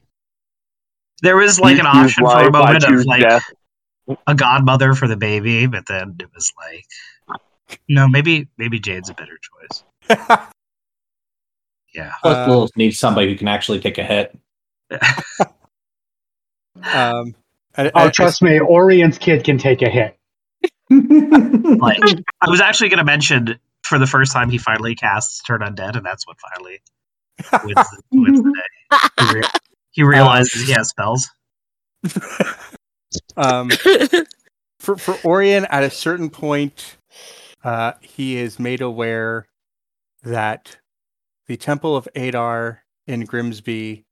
[1.21, 3.43] There was like You an option for a moment of like death.
[4.27, 6.85] a godmother for the baby, but then it was like,
[7.87, 9.83] no, maybe maybe Jade's a better choice.
[11.95, 12.11] Yeah.
[12.21, 14.37] Plus, Uh, Lilith needs somebody who can actually take a hit.
[16.83, 17.33] um,
[17.77, 20.17] I, Oh, I- trust me, Orion's kid can take a hit.
[20.89, 21.99] Like
[22.41, 25.95] I was actually going to mention for the first time he finally casts Turn Undead,
[25.95, 26.81] and that's what finally
[27.63, 28.97] wins the, wins the day.
[29.19, 29.49] He, re-
[29.91, 31.29] he realizes he has spells.
[33.37, 33.71] um,
[34.79, 36.97] for for Orion, at a certain point,
[37.63, 39.47] uh, he is made aware
[40.23, 40.77] that
[41.47, 44.03] the Temple of Adar in Grimsby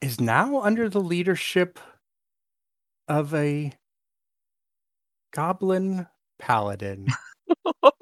[0.00, 1.78] is now under the leadership
[3.08, 3.72] of a
[5.32, 6.06] goblin
[6.38, 7.08] paladin.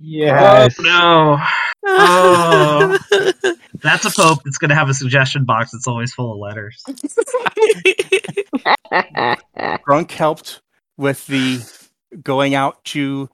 [0.00, 0.76] Yes.
[0.78, 1.38] Oh no!
[1.86, 2.98] Oh.
[3.80, 6.82] That's a pope that's going to have a suggestion box that's always full of letters.
[9.86, 10.60] Grunk helped
[10.96, 11.60] with the
[12.22, 13.28] going out to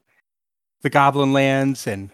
[0.81, 2.11] the Goblin lands and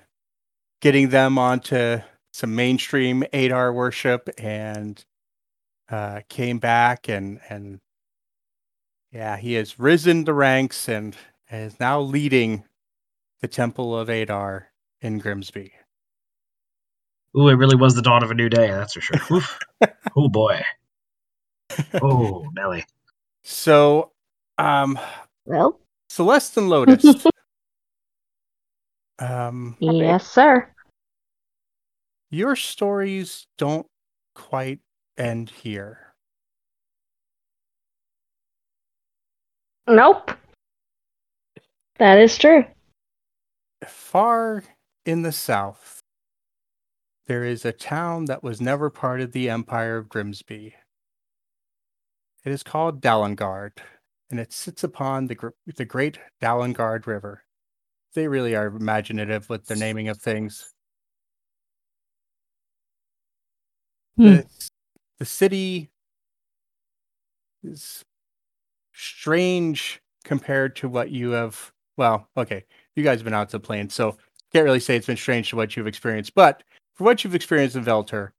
[0.82, 2.00] getting them onto
[2.32, 5.04] some mainstream Adar worship, and
[5.90, 7.80] uh, came back and and
[9.12, 11.18] yeah, he has risen the ranks and
[11.52, 12.64] is now leading
[13.42, 14.72] the Temple of Adar
[15.02, 15.72] in Grimsby.
[17.38, 18.68] Ooh, it really was the dawn of a new day.
[18.68, 19.38] That's for sure.
[19.38, 19.60] Oof.
[20.16, 20.62] oh boy.
[22.02, 22.84] Oh, Nelly.
[23.44, 24.12] So,
[24.58, 25.00] um,
[25.46, 25.80] Well,
[26.10, 27.26] Celeste and Lotus.
[29.20, 30.68] um, yes, sir.
[32.30, 33.88] your stories don't
[34.36, 34.80] quite
[35.18, 36.14] end here.
[39.88, 40.32] Nope.
[42.00, 42.66] That is true.
[43.88, 44.64] Far
[45.06, 46.02] in the south,
[47.28, 50.76] there is a town that was never part of the Empire of Grimsby.
[52.44, 53.78] It is called Dallengard,
[54.30, 57.44] and it sits upon the, the great Dallengard River.
[58.14, 60.74] They really are imaginative with their naming of things.
[64.18, 64.24] Hmm.
[64.24, 64.46] The,
[65.20, 65.90] the city
[67.64, 68.04] is
[68.94, 71.72] strange compared to what you have.
[71.98, 72.66] Well, okay,
[72.96, 74.18] you guys have been out to the plains, so
[74.52, 76.36] can't really say it's been strange to what you've experienced.
[76.36, 76.64] But
[76.94, 78.32] for what you've experienced in Veltor,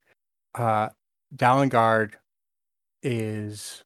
[0.54, 0.90] uh,
[1.34, 2.12] Dallengard
[3.02, 3.82] is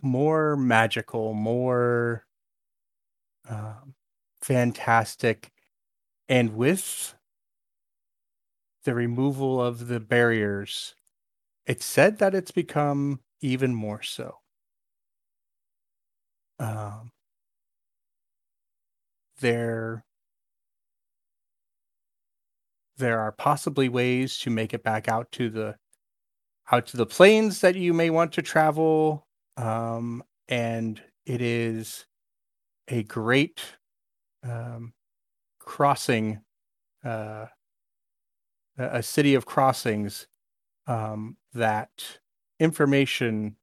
[0.00, 2.24] more magical, more
[3.48, 3.94] um,
[4.40, 5.50] fantastic,
[6.28, 7.14] and with
[8.84, 10.94] the removal of the barriers,
[11.66, 14.38] it's said that it's become even more so.
[16.58, 17.10] Um,
[19.42, 20.04] there,
[22.96, 25.76] there are possibly ways to make it back out to the
[26.70, 29.26] out to the plains that you may want to travel,
[29.58, 32.06] um, and it is
[32.88, 33.60] a great
[34.48, 34.94] um,
[35.58, 36.40] crossing,
[37.04, 37.46] uh,
[38.78, 40.26] a a city of crossings
[40.86, 41.90] um, that
[42.58, 43.56] information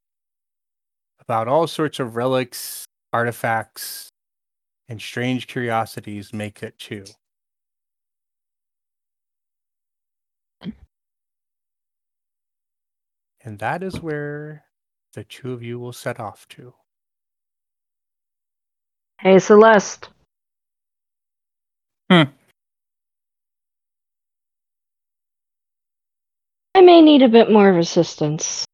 [1.20, 4.09] about all sorts of relics, artifacts,
[4.90, 7.04] and strange curiosities make it too.
[13.42, 14.64] And that is where
[15.14, 16.74] the two of you will set off to.
[19.20, 20.10] Hey, Celeste.
[22.10, 22.22] Hmm.
[26.74, 28.64] I may need a bit more of assistance.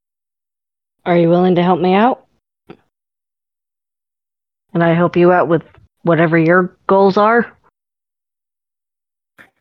[1.05, 2.27] Are you willing to help me out?
[4.73, 5.63] And I help you out with
[6.07, 7.53] whatever your goals are?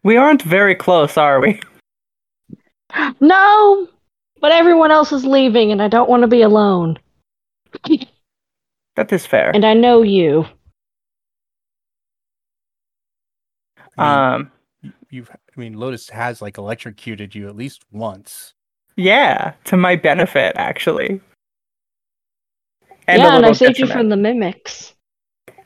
[0.04, 1.60] We aren't very close, are we?
[3.20, 3.90] No!
[4.40, 6.98] But everyone else is leaving and I don't want to be alone.
[8.96, 9.52] That is fair.
[9.54, 10.46] And I know you.
[13.98, 14.52] I mean, Um,
[15.10, 18.54] you've, I mean, Lotus has like electrocuted you at least once.
[18.96, 21.20] yeah, to my benefit, actually.
[23.08, 24.94] And yeah, and I little saved you from the mimics.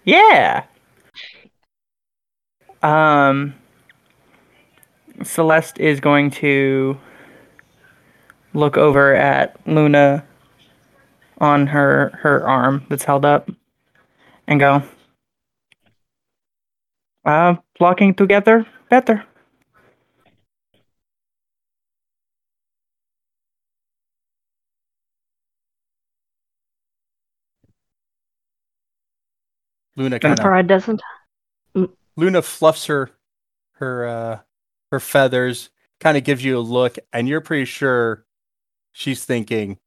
[0.06, 0.64] Yeah.
[2.82, 3.56] Um,
[5.24, 6.98] Celeste is going to
[8.54, 10.26] look over at Luna
[11.40, 13.50] on her her arm that's held up
[14.48, 14.84] and go,
[17.26, 19.24] uh, blocking together better.
[29.96, 31.02] Luna And kind of doesn't.
[32.20, 33.12] Luna fluffs her
[33.74, 34.40] her uh
[34.92, 35.70] her feathers,
[36.02, 38.26] kind of gives you a look, and you're pretty sure
[38.92, 39.78] she's thinking,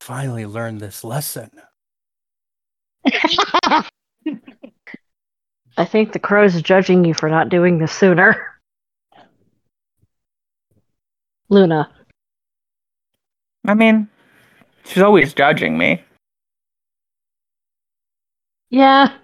[0.00, 1.50] finally learned this lesson.
[5.78, 8.60] I think the crow's judging you for not doing this sooner.
[11.48, 11.90] Luna.
[13.66, 14.08] I mean,
[14.84, 16.02] she's always judging me.
[18.68, 19.16] Yeah.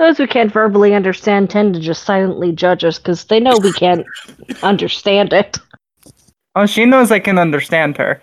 [0.00, 3.70] Those who can't verbally understand tend to just silently judge us because they know we
[3.70, 4.06] can't
[4.62, 5.58] understand it.
[6.56, 8.22] Oh, she knows I can understand her.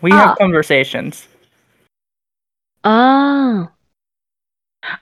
[0.00, 0.28] We Ah.
[0.28, 1.26] have conversations.
[2.84, 3.72] Ah.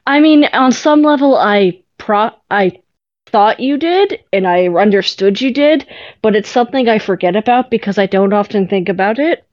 [0.06, 2.80] I mean, on some level, I pro I
[3.26, 5.86] thought you did, and I understood you did,
[6.22, 9.44] but it's something I forget about because I don't often think about it.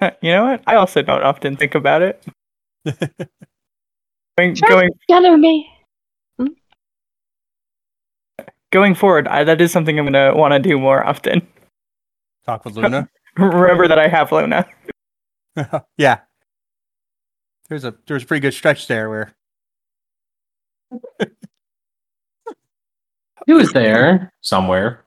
[0.22, 0.62] You know what?
[0.66, 2.24] I also don't often think about it.
[4.38, 4.68] going, Sure.
[4.68, 5.68] going Gather me.
[8.72, 11.46] going forward, I, that is something I'm gonna want to do more often.
[12.46, 13.08] Talk with Luna.
[13.36, 14.66] Remember that I have Luna.
[15.96, 16.20] yeah.
[17.68, 19.34] There's a there's a pretty good stretch there where
[23.46, 25.02] He was there somewhere.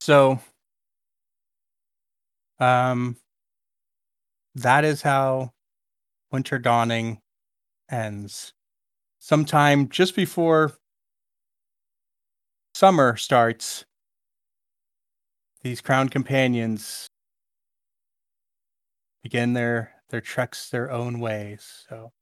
[0.00, 0.40] So,
[2.58, 3.16] um,
[4.54, 5.52] that is how
[6.32, 7.20] Winter Dawning
[7.90, 8.52] ends.
[9.18, 10.72] Sometime just before
[12.74, 13.84] summer starts,
[15.62, 17.06] these crown companions
[19.22, 21.84] begin their their treks their own ways.
[21.88, 22.12] So,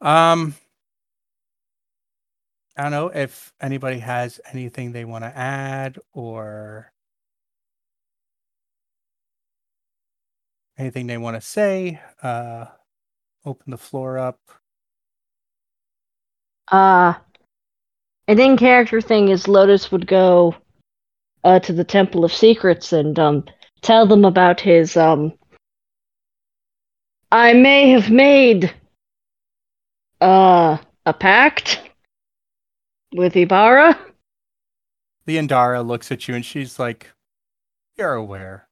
[0.00, 0.54] um,
[2.76, 6.92] I don't know if anybody has anything they want to add or
[10.78, 12.00] anything they want to say.
[12.22, 12.66] Uh,
[13.44, 14.40] open the floor up.
[16.70, 17.14] Uh,
[18.26, 20.54] an in character thing is Lotus would go
[21.44, 23.44] uh, to the Temple of Secrets and um,
[23.82, 24.96] tell them about his.
[24.96, 25.32] Um,
[27.30, 28.72] I may have made
[30.20, 31.80] uh, a pact
[33.14, 33.98] with Ibarra.
[35.26, 37.10] The Indara looks at you and she's like,
[37.96, 38.68] "You're aware."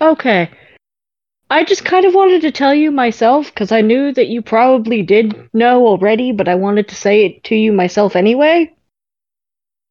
[0.00, 0.50] Okay.
[1.50, 5.02] I just kind of wanted to tell you myself because I knew that you probably
[5.02, 8.74] did know already, but I wanted to say it to you myself anyway.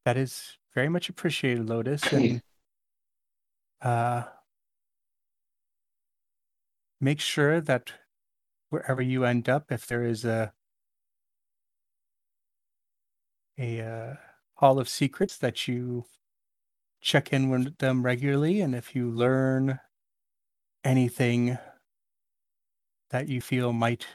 [0.04, 2.42] That is very much appreciated, Lotus, and
[3.80, 4.24] uh,
[7.00, 7.92] make sure that
[8.70, 10.52] wherever you end up, if there is a
[13.56, 14.14] a uh,
[14.54, 16.04] hall of secrets, that you
[17.00, 19.78] check in with them regularly, and if you learn
[20.84, 21.58] anything
[23.10, 24.06] that you feel might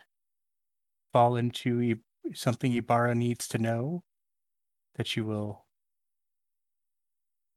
[1.11, 1.95] fall into
[2.33, 4.03] something Ibarra needs to know,
[4.95, 5.65] that you will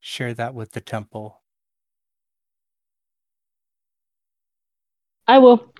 [0.00, 1.42] share that with the temple.
[5.26, 5.72] I will.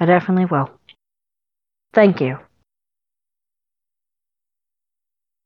[0.00, 0.70] I definitely will.
[1.92, 2.38] Thank you.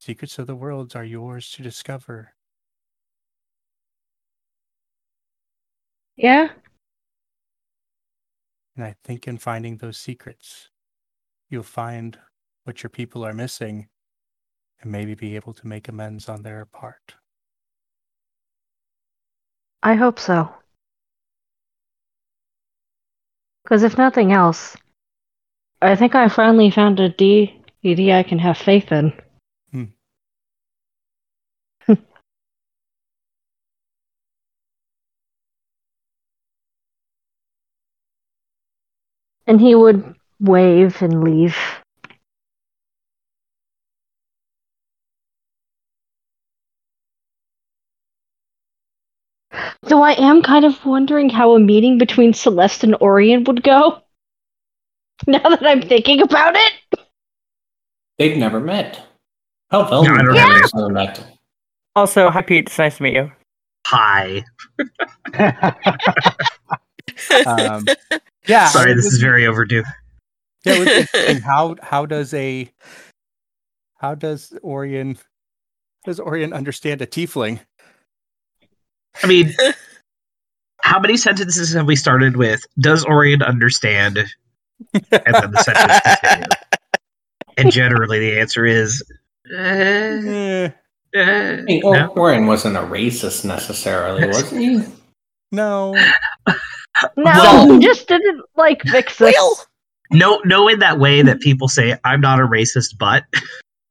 [0.01, 2.33] Secrets of the worlds are yours to discover.
[6.21, 6.49] Yeah?
[8.77, 10.69] And I think in finding those secrets,
[11.49, 12.19] you'll find
[12.65, 13.89] what your people are missing
[14.83, 17.15] and maybe be able to make amends on their part.
[19.83, 20.53] I hope so.
[23.65, 24.77] Because if nothing else,
[25.81, 29.15] I think I finally found a deity I can have faith in.
[29.73, 29.85] Hmm.
[39.51, 41.59] And he would wave and leave.
[49.83, 54.03] Though I am kind of wondering how a meeting between Celeste and Orion would go.
[55.27, 57.01] Now that I'm thinking about it.
[58.19, 59.05] They've never met.
[59.71, 60.61] How well No, I don't yeah.
[60.75, 61.27] never met.
[61.95, 62.69] Also, hi Pete.
[62.69, 63.33] It's nice to meet you.
[63.89, 64.45] Hi.
[67.47, 67.85] Um,
[68.47, 68.67] yeah.
[68.69, 69.83] Sorry, it this is very overdue.
[70.65, 71.41] Yeah, it was interesting.
[71.43, 72.71] how how does a
[73.97, 75.19] how does Orion
[76.05, 77.61] does Orion understand a tiefling?
[79.23, 79.55] I mean,
[80.83, 82.65] how many sentences have we started with?
[82.79, 84.19] Does Orion understand?
[84.95, 86.49] And then the sentence continues.
[87.59, 89.03] And generally, the answer is.
[89.53, 90.71] Uh,
[91.15, 92.13] uh, I mean, no.
[92.17, 94.83] Warren wasn't a racist necessarily, was he?
[95.53, 95.95] no.
[97.17, 99.33] No, Well- he just didn't like Vixus.
[99.33, 99.67] Well,
[100.13, 103.25] No, no, in that way that people say, I'm not a racist, but.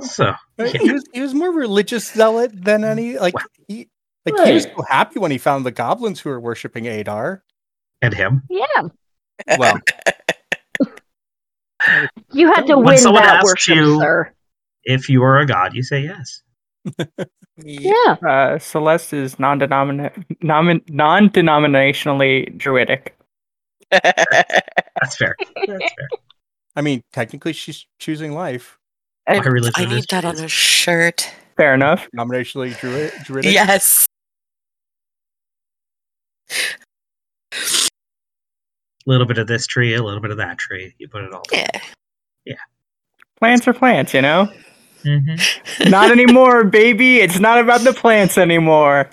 [0.03, 3.33] So, He was he was more religious zealot than any like
[3.67, 3.89] he
[4.25, 7.43] like he was so happy when he found the goblins who were worshiping Adar.
[8.01, 8.41] and him.
[8.49, 8.87] Yeah,
[9.57, 9.77] Well,
[12.31, 14.31] you had to When win that asks worship, you- sir.
[14.85, 16.41] If you are a god, you say yes.
[17.57, 18.15] Yeah.
[18.27, 23.15] Uh, Celeste is non-denomin- nomin- non-denominationally druidic.
[23.91, 25.35] That's fair.
[25.67, 26.09] That's fair.
[26.75, 28.77] I mean, technically she's choosing life.
[29.27, 29.35] I,
[29.75, 31.29] I need that on a shirt.
[31.57, 32.07] Fair enough.
[32.17, 33.53] Nominationally druid, druidic.
[33.53, 34.07] Yes.
[36.51, 36.55] A
[39.05, 40.93] little bit of this tree, a little bit of that tree.
[40.97, 41.43] You put it all.
[41.43, 41.81] Together.
[42.45, 42.55] Yeah.
[43.39, 44.51] Plants are plants, you know.
[45.03, 45.89] Mm-hmm.
[45.89, 47.19] Not anymore, baby.
[47.19, 49.09] It's not about the plants anymore.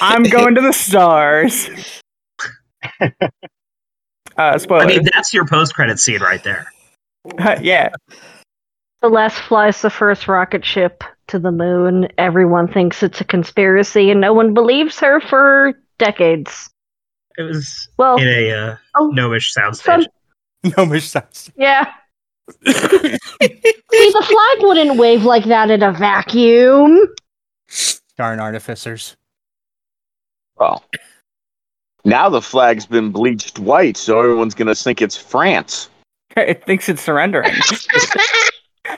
[0.00, 1.68] I'm going to the stars.
[4.36, 4.84] Uh, spoiler.
[4.84, 6.72] I mean, that's your post-credit scene right there.
[7.60, 7.90] yeah.
[9.02, 12.06] Celeste flies the first rocket ship to the moon.
[12.18, 16.70] Everyone thinks it's a conspiracy, and no one believes her for decades.
[17.36, 20.06] It was Well, in a uh, oh, gnomish soundstage.
[20.76, 21.50] No, Mish sounds.
[21.56, 21.92] yeah.
[22.64, 27.00] See, the flag wouldn't wave like that in a vacuum.
[28.16, 29.16] Darn artificers.
[30.58, 30.84] Well,
[32.04, 35.88] now the flag's been bleached white, so everyone's gonna think it's France.
[36.36, 37.52] It thinks it's surrendering.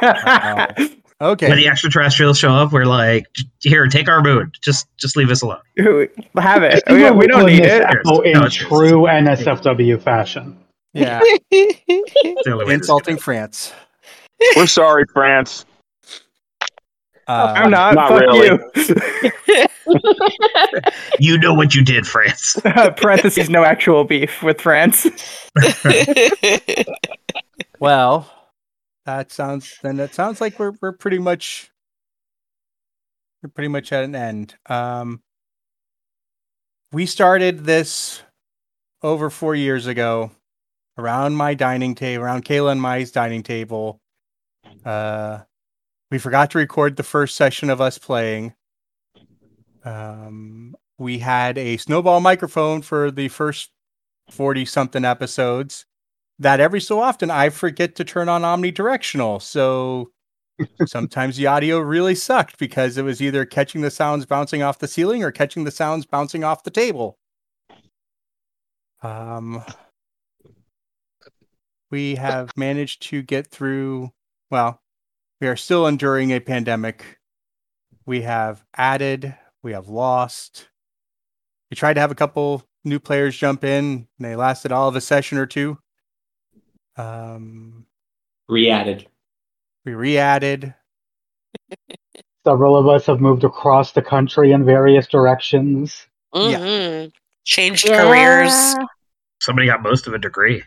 [1.22, 1.48] Okay.
[1.48, 3.26] When the extraterrestrials show up, we're like,
[3.60, 4.52] "Here, take our moon.
[4.62, 5.58] Just, just leave us alone."
[6.38, 6.82] Have it.
[6.88, 7.82] We, we're don't need it.
[7.82, 10.56] out in No, true NSFW fashion.
[10.92, 11.20] Yeah.
[11.50, 13.72] It's the only way this is Insulting France.
[14.56, 15.64] We're sorry, France.
[17.28, 17.94] Uh, I'm not.
[17.94, 18.46] Not Fuck really.
[18.46, 19.66] you.
[21.18, 22.56] You know what you did, France.
[22.96, 25.06] Parentheses, no actual beef with France.
[27.80, 28.30] Well,
[29.06, 31.70] that sounds then it sounds like we're we're pretty much
[33.42, 34.54] we're pretty much at an end.
[34.66, 35.22] Um
[36.92, 38.22] we started this
[39.02, 40.30] over 4 years ago
[41.00, 44.00] around my dining table, around Kayla and my dining table.
[44.84, 45.40] Uh
[46.10, 48.54] we forgot to record the first session of us playing.
[49.84, 53.70] Um we had a snowball microphone for the first
[54.30, 55.86] 40 something episodes
[56.38, 59.42] that every so often I forget to turn on omnidirectional.
[59.42, 60.10] So
[60.86, 64.88] sometimes the audio really sucked because it was either catching the sounds bouncing off the
[64.88, 67.18] ceiling or catching the sounds bouncing off the table.
[69.02, 69.62] Um,
[71.90, 74.10] we have managed to get through,
[74.50, 74.80] well,
[75.40, 77.18] we are still enduring a pandemic.
[78.06, 80.68] We have added, we have lost.
[81.70, 84.96] We tried to have a couple new players jump in, and they lasted all of
[84.96, 85.78] a session or two.
[86.96, 87.86] Um,
[88.48, 89.06] Re-added.
[89.84, 90.74] we re-added.
[92.46, 96.06] Several of us have moved across the country in various directions.
[96.34, 97.12] Mhm.
[97.44, 98.74] Changed careers.
[99.40, 100.62] Somebody got most of a degree.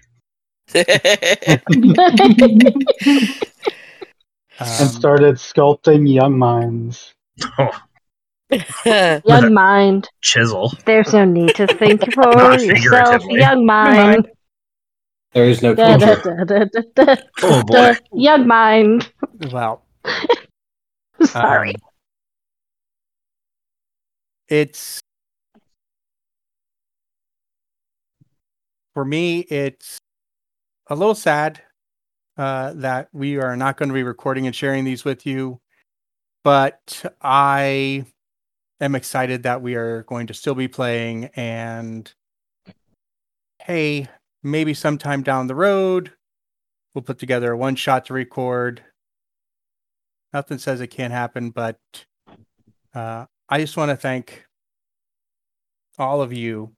[4.59, 7.13] Um, and started sculpting young minds.
[7.57, 7.71] Oh,
[9.26, 10.09] Young mind.
[10.21, 10.71] chisel.
[10.86, 14.30] There's no need to think for yourself, young mind.
[15.34, 17.93] There is no Da, da, da, da, da, da, Oh boy.
[18.13, 19.11] Young mind.
[19.51, 19.84] well,
[21.24, 21.69] Sorry.
[21.69, 21.76] um,
[24.47, 24.99] it's
[28.93, 29.39] for me.
[29.39, 29.97] It's
[30.88, 31.62] a little sad
[32.38, 35.62] uh, that we are not going to be recording and sharing these with you,
[36.44, 38.06] but I
[38.82, 41.26] am excited that we are going to still be playing.
[41.36, 42.12] And
[43.60, 44.08] hey,
[44.42, 46.12] maybe sometime down the road,
[46.94, 48.84] we'll put together a one shot to record.
[50.34, 51.80] Nothing says it can't happen, but
[52.94, 54.46] uh, I just want to thank
[56.00, 56.74] all of you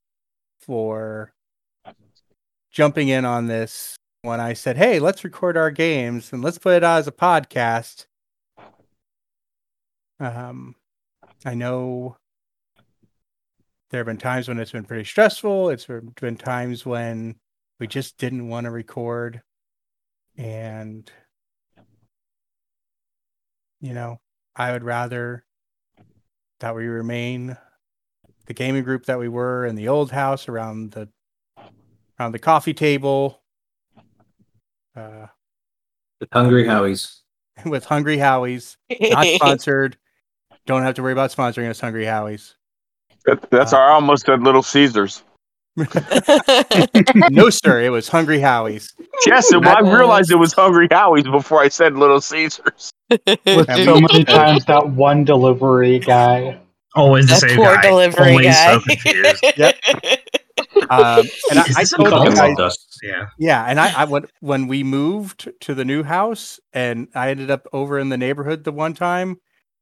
[0.59, 1.34] for
[2.75, 6.75] jumping in on this when I said, "Hey, let's record our games and let's put
[6.75, 8.05] it out as a podcast."
[10.19, 10.75] Um,
[11.45, 12.17] I know
[13.89, 15.69] there have been times when it's been pretty stressful.
[15.69, 17.37] It's been been times when
[17.79, 19.41] we just didn't want to record,
[20.37, 21.09] and
[23.81, 24.19] you know,
[24.55, 25.45] I would rather
[26.59, 27.57] that we remain
[28.47, 31.09] the gaming group that we were in the old house around the
[32.19, 33.41] around the coffee table
[34.95, 35.27] uh,
[36.19, 37.19] The Hungry Howies.
[37.65, 38.77] with Hungry Howies.
[39.01, 39.97] Not sponsored.
[40.65, 42.53] Don't have to worry about sponsoring us, Hungry Howies.
[43.25, 45.23] That, that's Uh, our almost said Little Caesars.
[47.29, 47.81] no, sir.
[47.81, 48.93] It was Hungry Howies.
[49.25, 52.91] Yes, and I realized it was Hungry Howie's before I said Little Caesars.
[53.09, 56.59] With so many times that one delivery guy.
[56.95, 57.81] Always the That same poor guy.
[57.81, 58.73] delivery Always guy.
[58.73, 59.43] so confused.
[59.57, 59.75] Yep.
[60.89, 63.27] Um, and I, Is I this told uncalled you guys, Yeah.
[63.37, 67.51] yeah, and I, I when when we moved to the new house, and I ended
[67.51, 69.39] up over in the neighborhood the one time,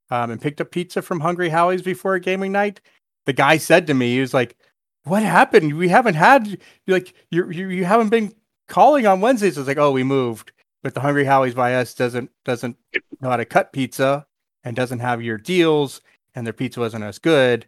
[0.10, 2.82] um, and picked up pizza from Hungry Howie's before a gaming night.
[3.26, 4.56] The guy said to me, he was like,
[5.04, 5.78] "What happened?
[5.78, 8.34] We haven't had like you you you haven't been
[8.68, 10.52] calling on Wednesdays." I was like, "Oh, we moved."
[10.84, 12.78] But the Hungry Howie's by us doesn't doesn't
[13.22, 14.26] know how to cut pizza
[14.66, 16.02] and doesn't have your deals,
[16.36, 17.66] and their pizza wasn't as good.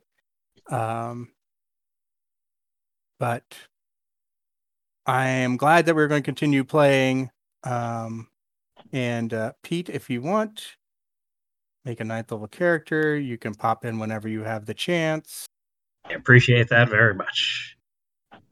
[0.70, 1.30] Um,
[3.20, 3.44] but
[5.06, 7.30] I am glad that we're going to continue playing.
[7.64, 8.28] Um,
[8.92, 10.78] and uh, Pete, if you want,
[11.84, 13.18] make a ninth level character.
[13.18, 15.46] You can pop in whenever you have the chance.
[16.06, 17.78] I appreciate that very much.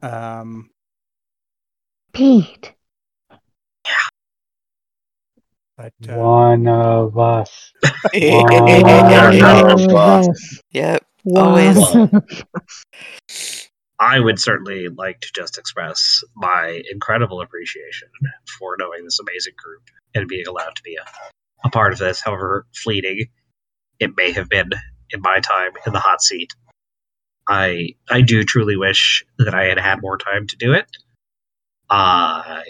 [0.02, 0.70] Um,
[2.12, 2.74] Pete.
[3.86, 3.94] Yeah.
[5.76, 7.72] But uh, One of us.
[10.70, 11.04] Yep.
[11.24, 11.46] Wow.
[11.46, 11.78] Always.
[13.98, 18.08] I would certainly like to just express my incredible appreciation
[18.58, 19.82] for knowing this amazing group
[20.14, 23.26] and being allowed to be a, a part of this, however fleeting
[24.00, 24.70] it may have been
[25.10, 26.54] in my time in the hot seat.
[27.48, 30.86] I I do truly wish that I had had more time to do it.
[31.90, 32.64] I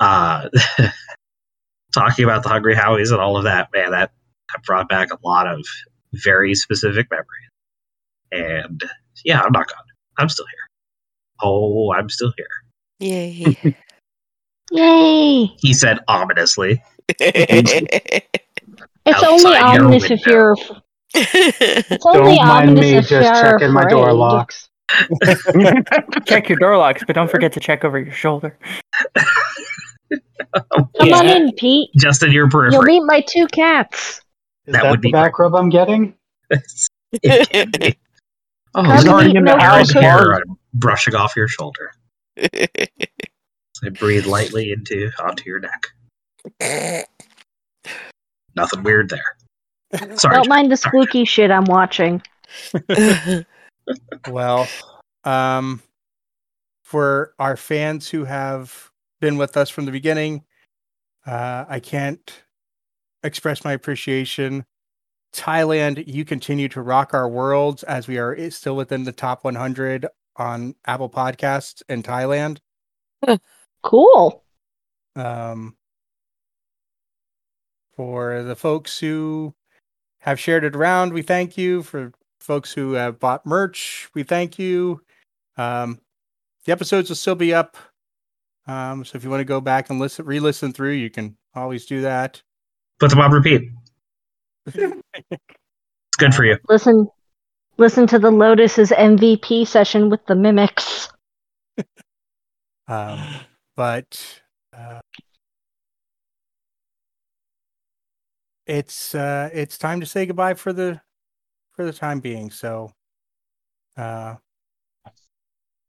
[0.00, 0.48] uh,
[1.94, 4.12] talking about the Hungry Howies and all of that, man, that,
[4.52, 5.64] that brought back a lot of
[6.12, 7.26] very specific memories.
[8.32, 8.82] And
[9.24, 9.84] yeah, I'm not gone.
[10.18, 10.68] I'm still here.
[11.42, 12.46] Oh, I'm still here.
[12.98, 13.76] Yay.
[14.72, 15.46] Yay!
[15.58, 16.82] He said ominously.
[19.06, 20.54] It's only Outside your ominous if you're.
[21.14, 24.68] It's only Don't mind ominous me if just you're checking my door locks.
[26.26, 28.56] check your door locks, but don't forget to check over your shoulder.
[30.78, 31.88] Come on in, Pete.
[31.96, 34.20] Just in your You'll meet my two cats.
[34.66, 36.14] Is That that, would the be back rub I'm getting?
[36.50, 37.98] It can be.
[38.74, 39.90] Oh, Come He's and already in the house.
[39.92, 40.42] hair
[40.74, 41.92] brushing off your shoulder.
[43.76, 47.06] So I breathe lightly into onto your neck.
[48.54, 50.16] Nothing weird there.
[50.18, 50.34] Sorry.
[50.34, 51.02] Don't mind the Sorry.
[51.02, 52.20] spooky shit I'm watching.
[54.28, 54.68] Well,
[55.24, 55.82] um,
[56.84, 58.90] for our fans who have
[59.20, 60.44] been with us from the beginning,
[61.26, 62.42] uh, I can't
[63.24, 64.64] express my appreciation.
[65.32, 70.06] Thailand, you continue to rock our worlds as we are still within the top 100
[70.36, 72.58] on Apple Podcasts in Thailand.
[73.82, 74.44] Cool.
[75.16, 75.76] Um,
[77.96, 79.54] for the folks who
[80.20, 81.82] have shared it around, we thank you.
[81.82, 85.02] For folks who have bought merch, we thank you.
[85.56, 86.00] Um,
[86.64, 87.76] the episodes will still be up.
[88.66, 91.86] Um, so if you want to go back and listen, re-listen through, you can always
[91.86, 92.42] do that.
[92.98, 93.70] Put them on repeat.
[94.66, 96.58] It's good for you.
[96.68, 97.08] Listen,
[97.78, 101.08] listen to the Lotus's MVP session with the mimics.
[102.88, 103.20] Um,
[103.76, 104.42] but
[104.76, 104.98] uh,
[108.66, 111.00] it's uh, it's time to say goodbye for the
[111.70, 112.50] for the time being.
[112.50, 112.92] So,
[113.96, 114.34] uh,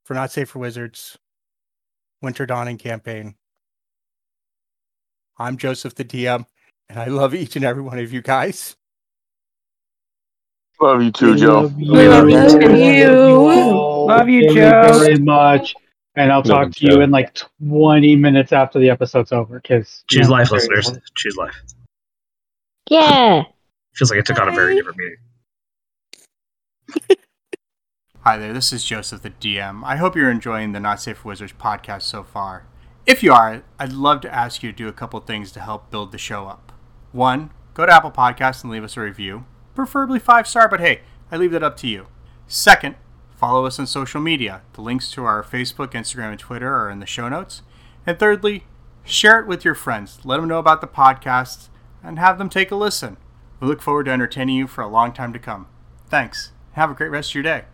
[0.05, 1.17] for not safe for wizards,
[2.22, 3.36] winter dawning campaign.
[5.39, 6.45] I'm Joseph the DM,
[6.91, 8.75] and I love each and every one of you guys.
[10.81, 11.61] Love you too, Joe.
[11.61, 11.91] Love you.
[12.09, 12.35] Love you.
[12.35, 13.17] Love you.
[13.71, 14.99] all Love you, very, Joe.
[14.99, 15.73] Very much.
[16.15, 17.01] And I'll Love talk to you Joe.
[17.01, 19.61] in like 20 minutes after the episode's over.
[19.61, 20.91] Because Choose life, listeners.
[21.15, 21.55] Choose life.
[22.89, 23.43] Yeah.
[23.93, 25.17] Feels like it took on a very different meaning.
[28.21, 29.81] Hi there, this is Joseph the DM.
[29.85, 32.65] I hope you're enjoying the Not Safe for Wizards podcast so far.
[33.05, 35.89] If you are, I'd love to ask you to do a couple things to help
[35.89, 36.70] build the show up.
[37.12, 39.45] One, go to Apple Podcasts and leave us a review,
[39.76, 41.01] preferably five star, but hey,
[41.32, 42.07] I leave that up to you.
[42.47, 42.95] Second,
[43.36, 44.62] follow us on social media.
[44.74, 47.62] The links to our Facebook, Instagram, and Twitter are in the show notes.
[48.05, 48.66] And thirdly,
[49.03, 50.20] share it with your friends.
[50.24, 51.70] Let them know about the podcast
[52.03, 53.18] and have them take a listen.
[53.59, 55.68] We look forward to entertaining you for a long time to come.
[56.07, 56.51] Thanks.
[56.74, 57.66] Have a great rest of your day.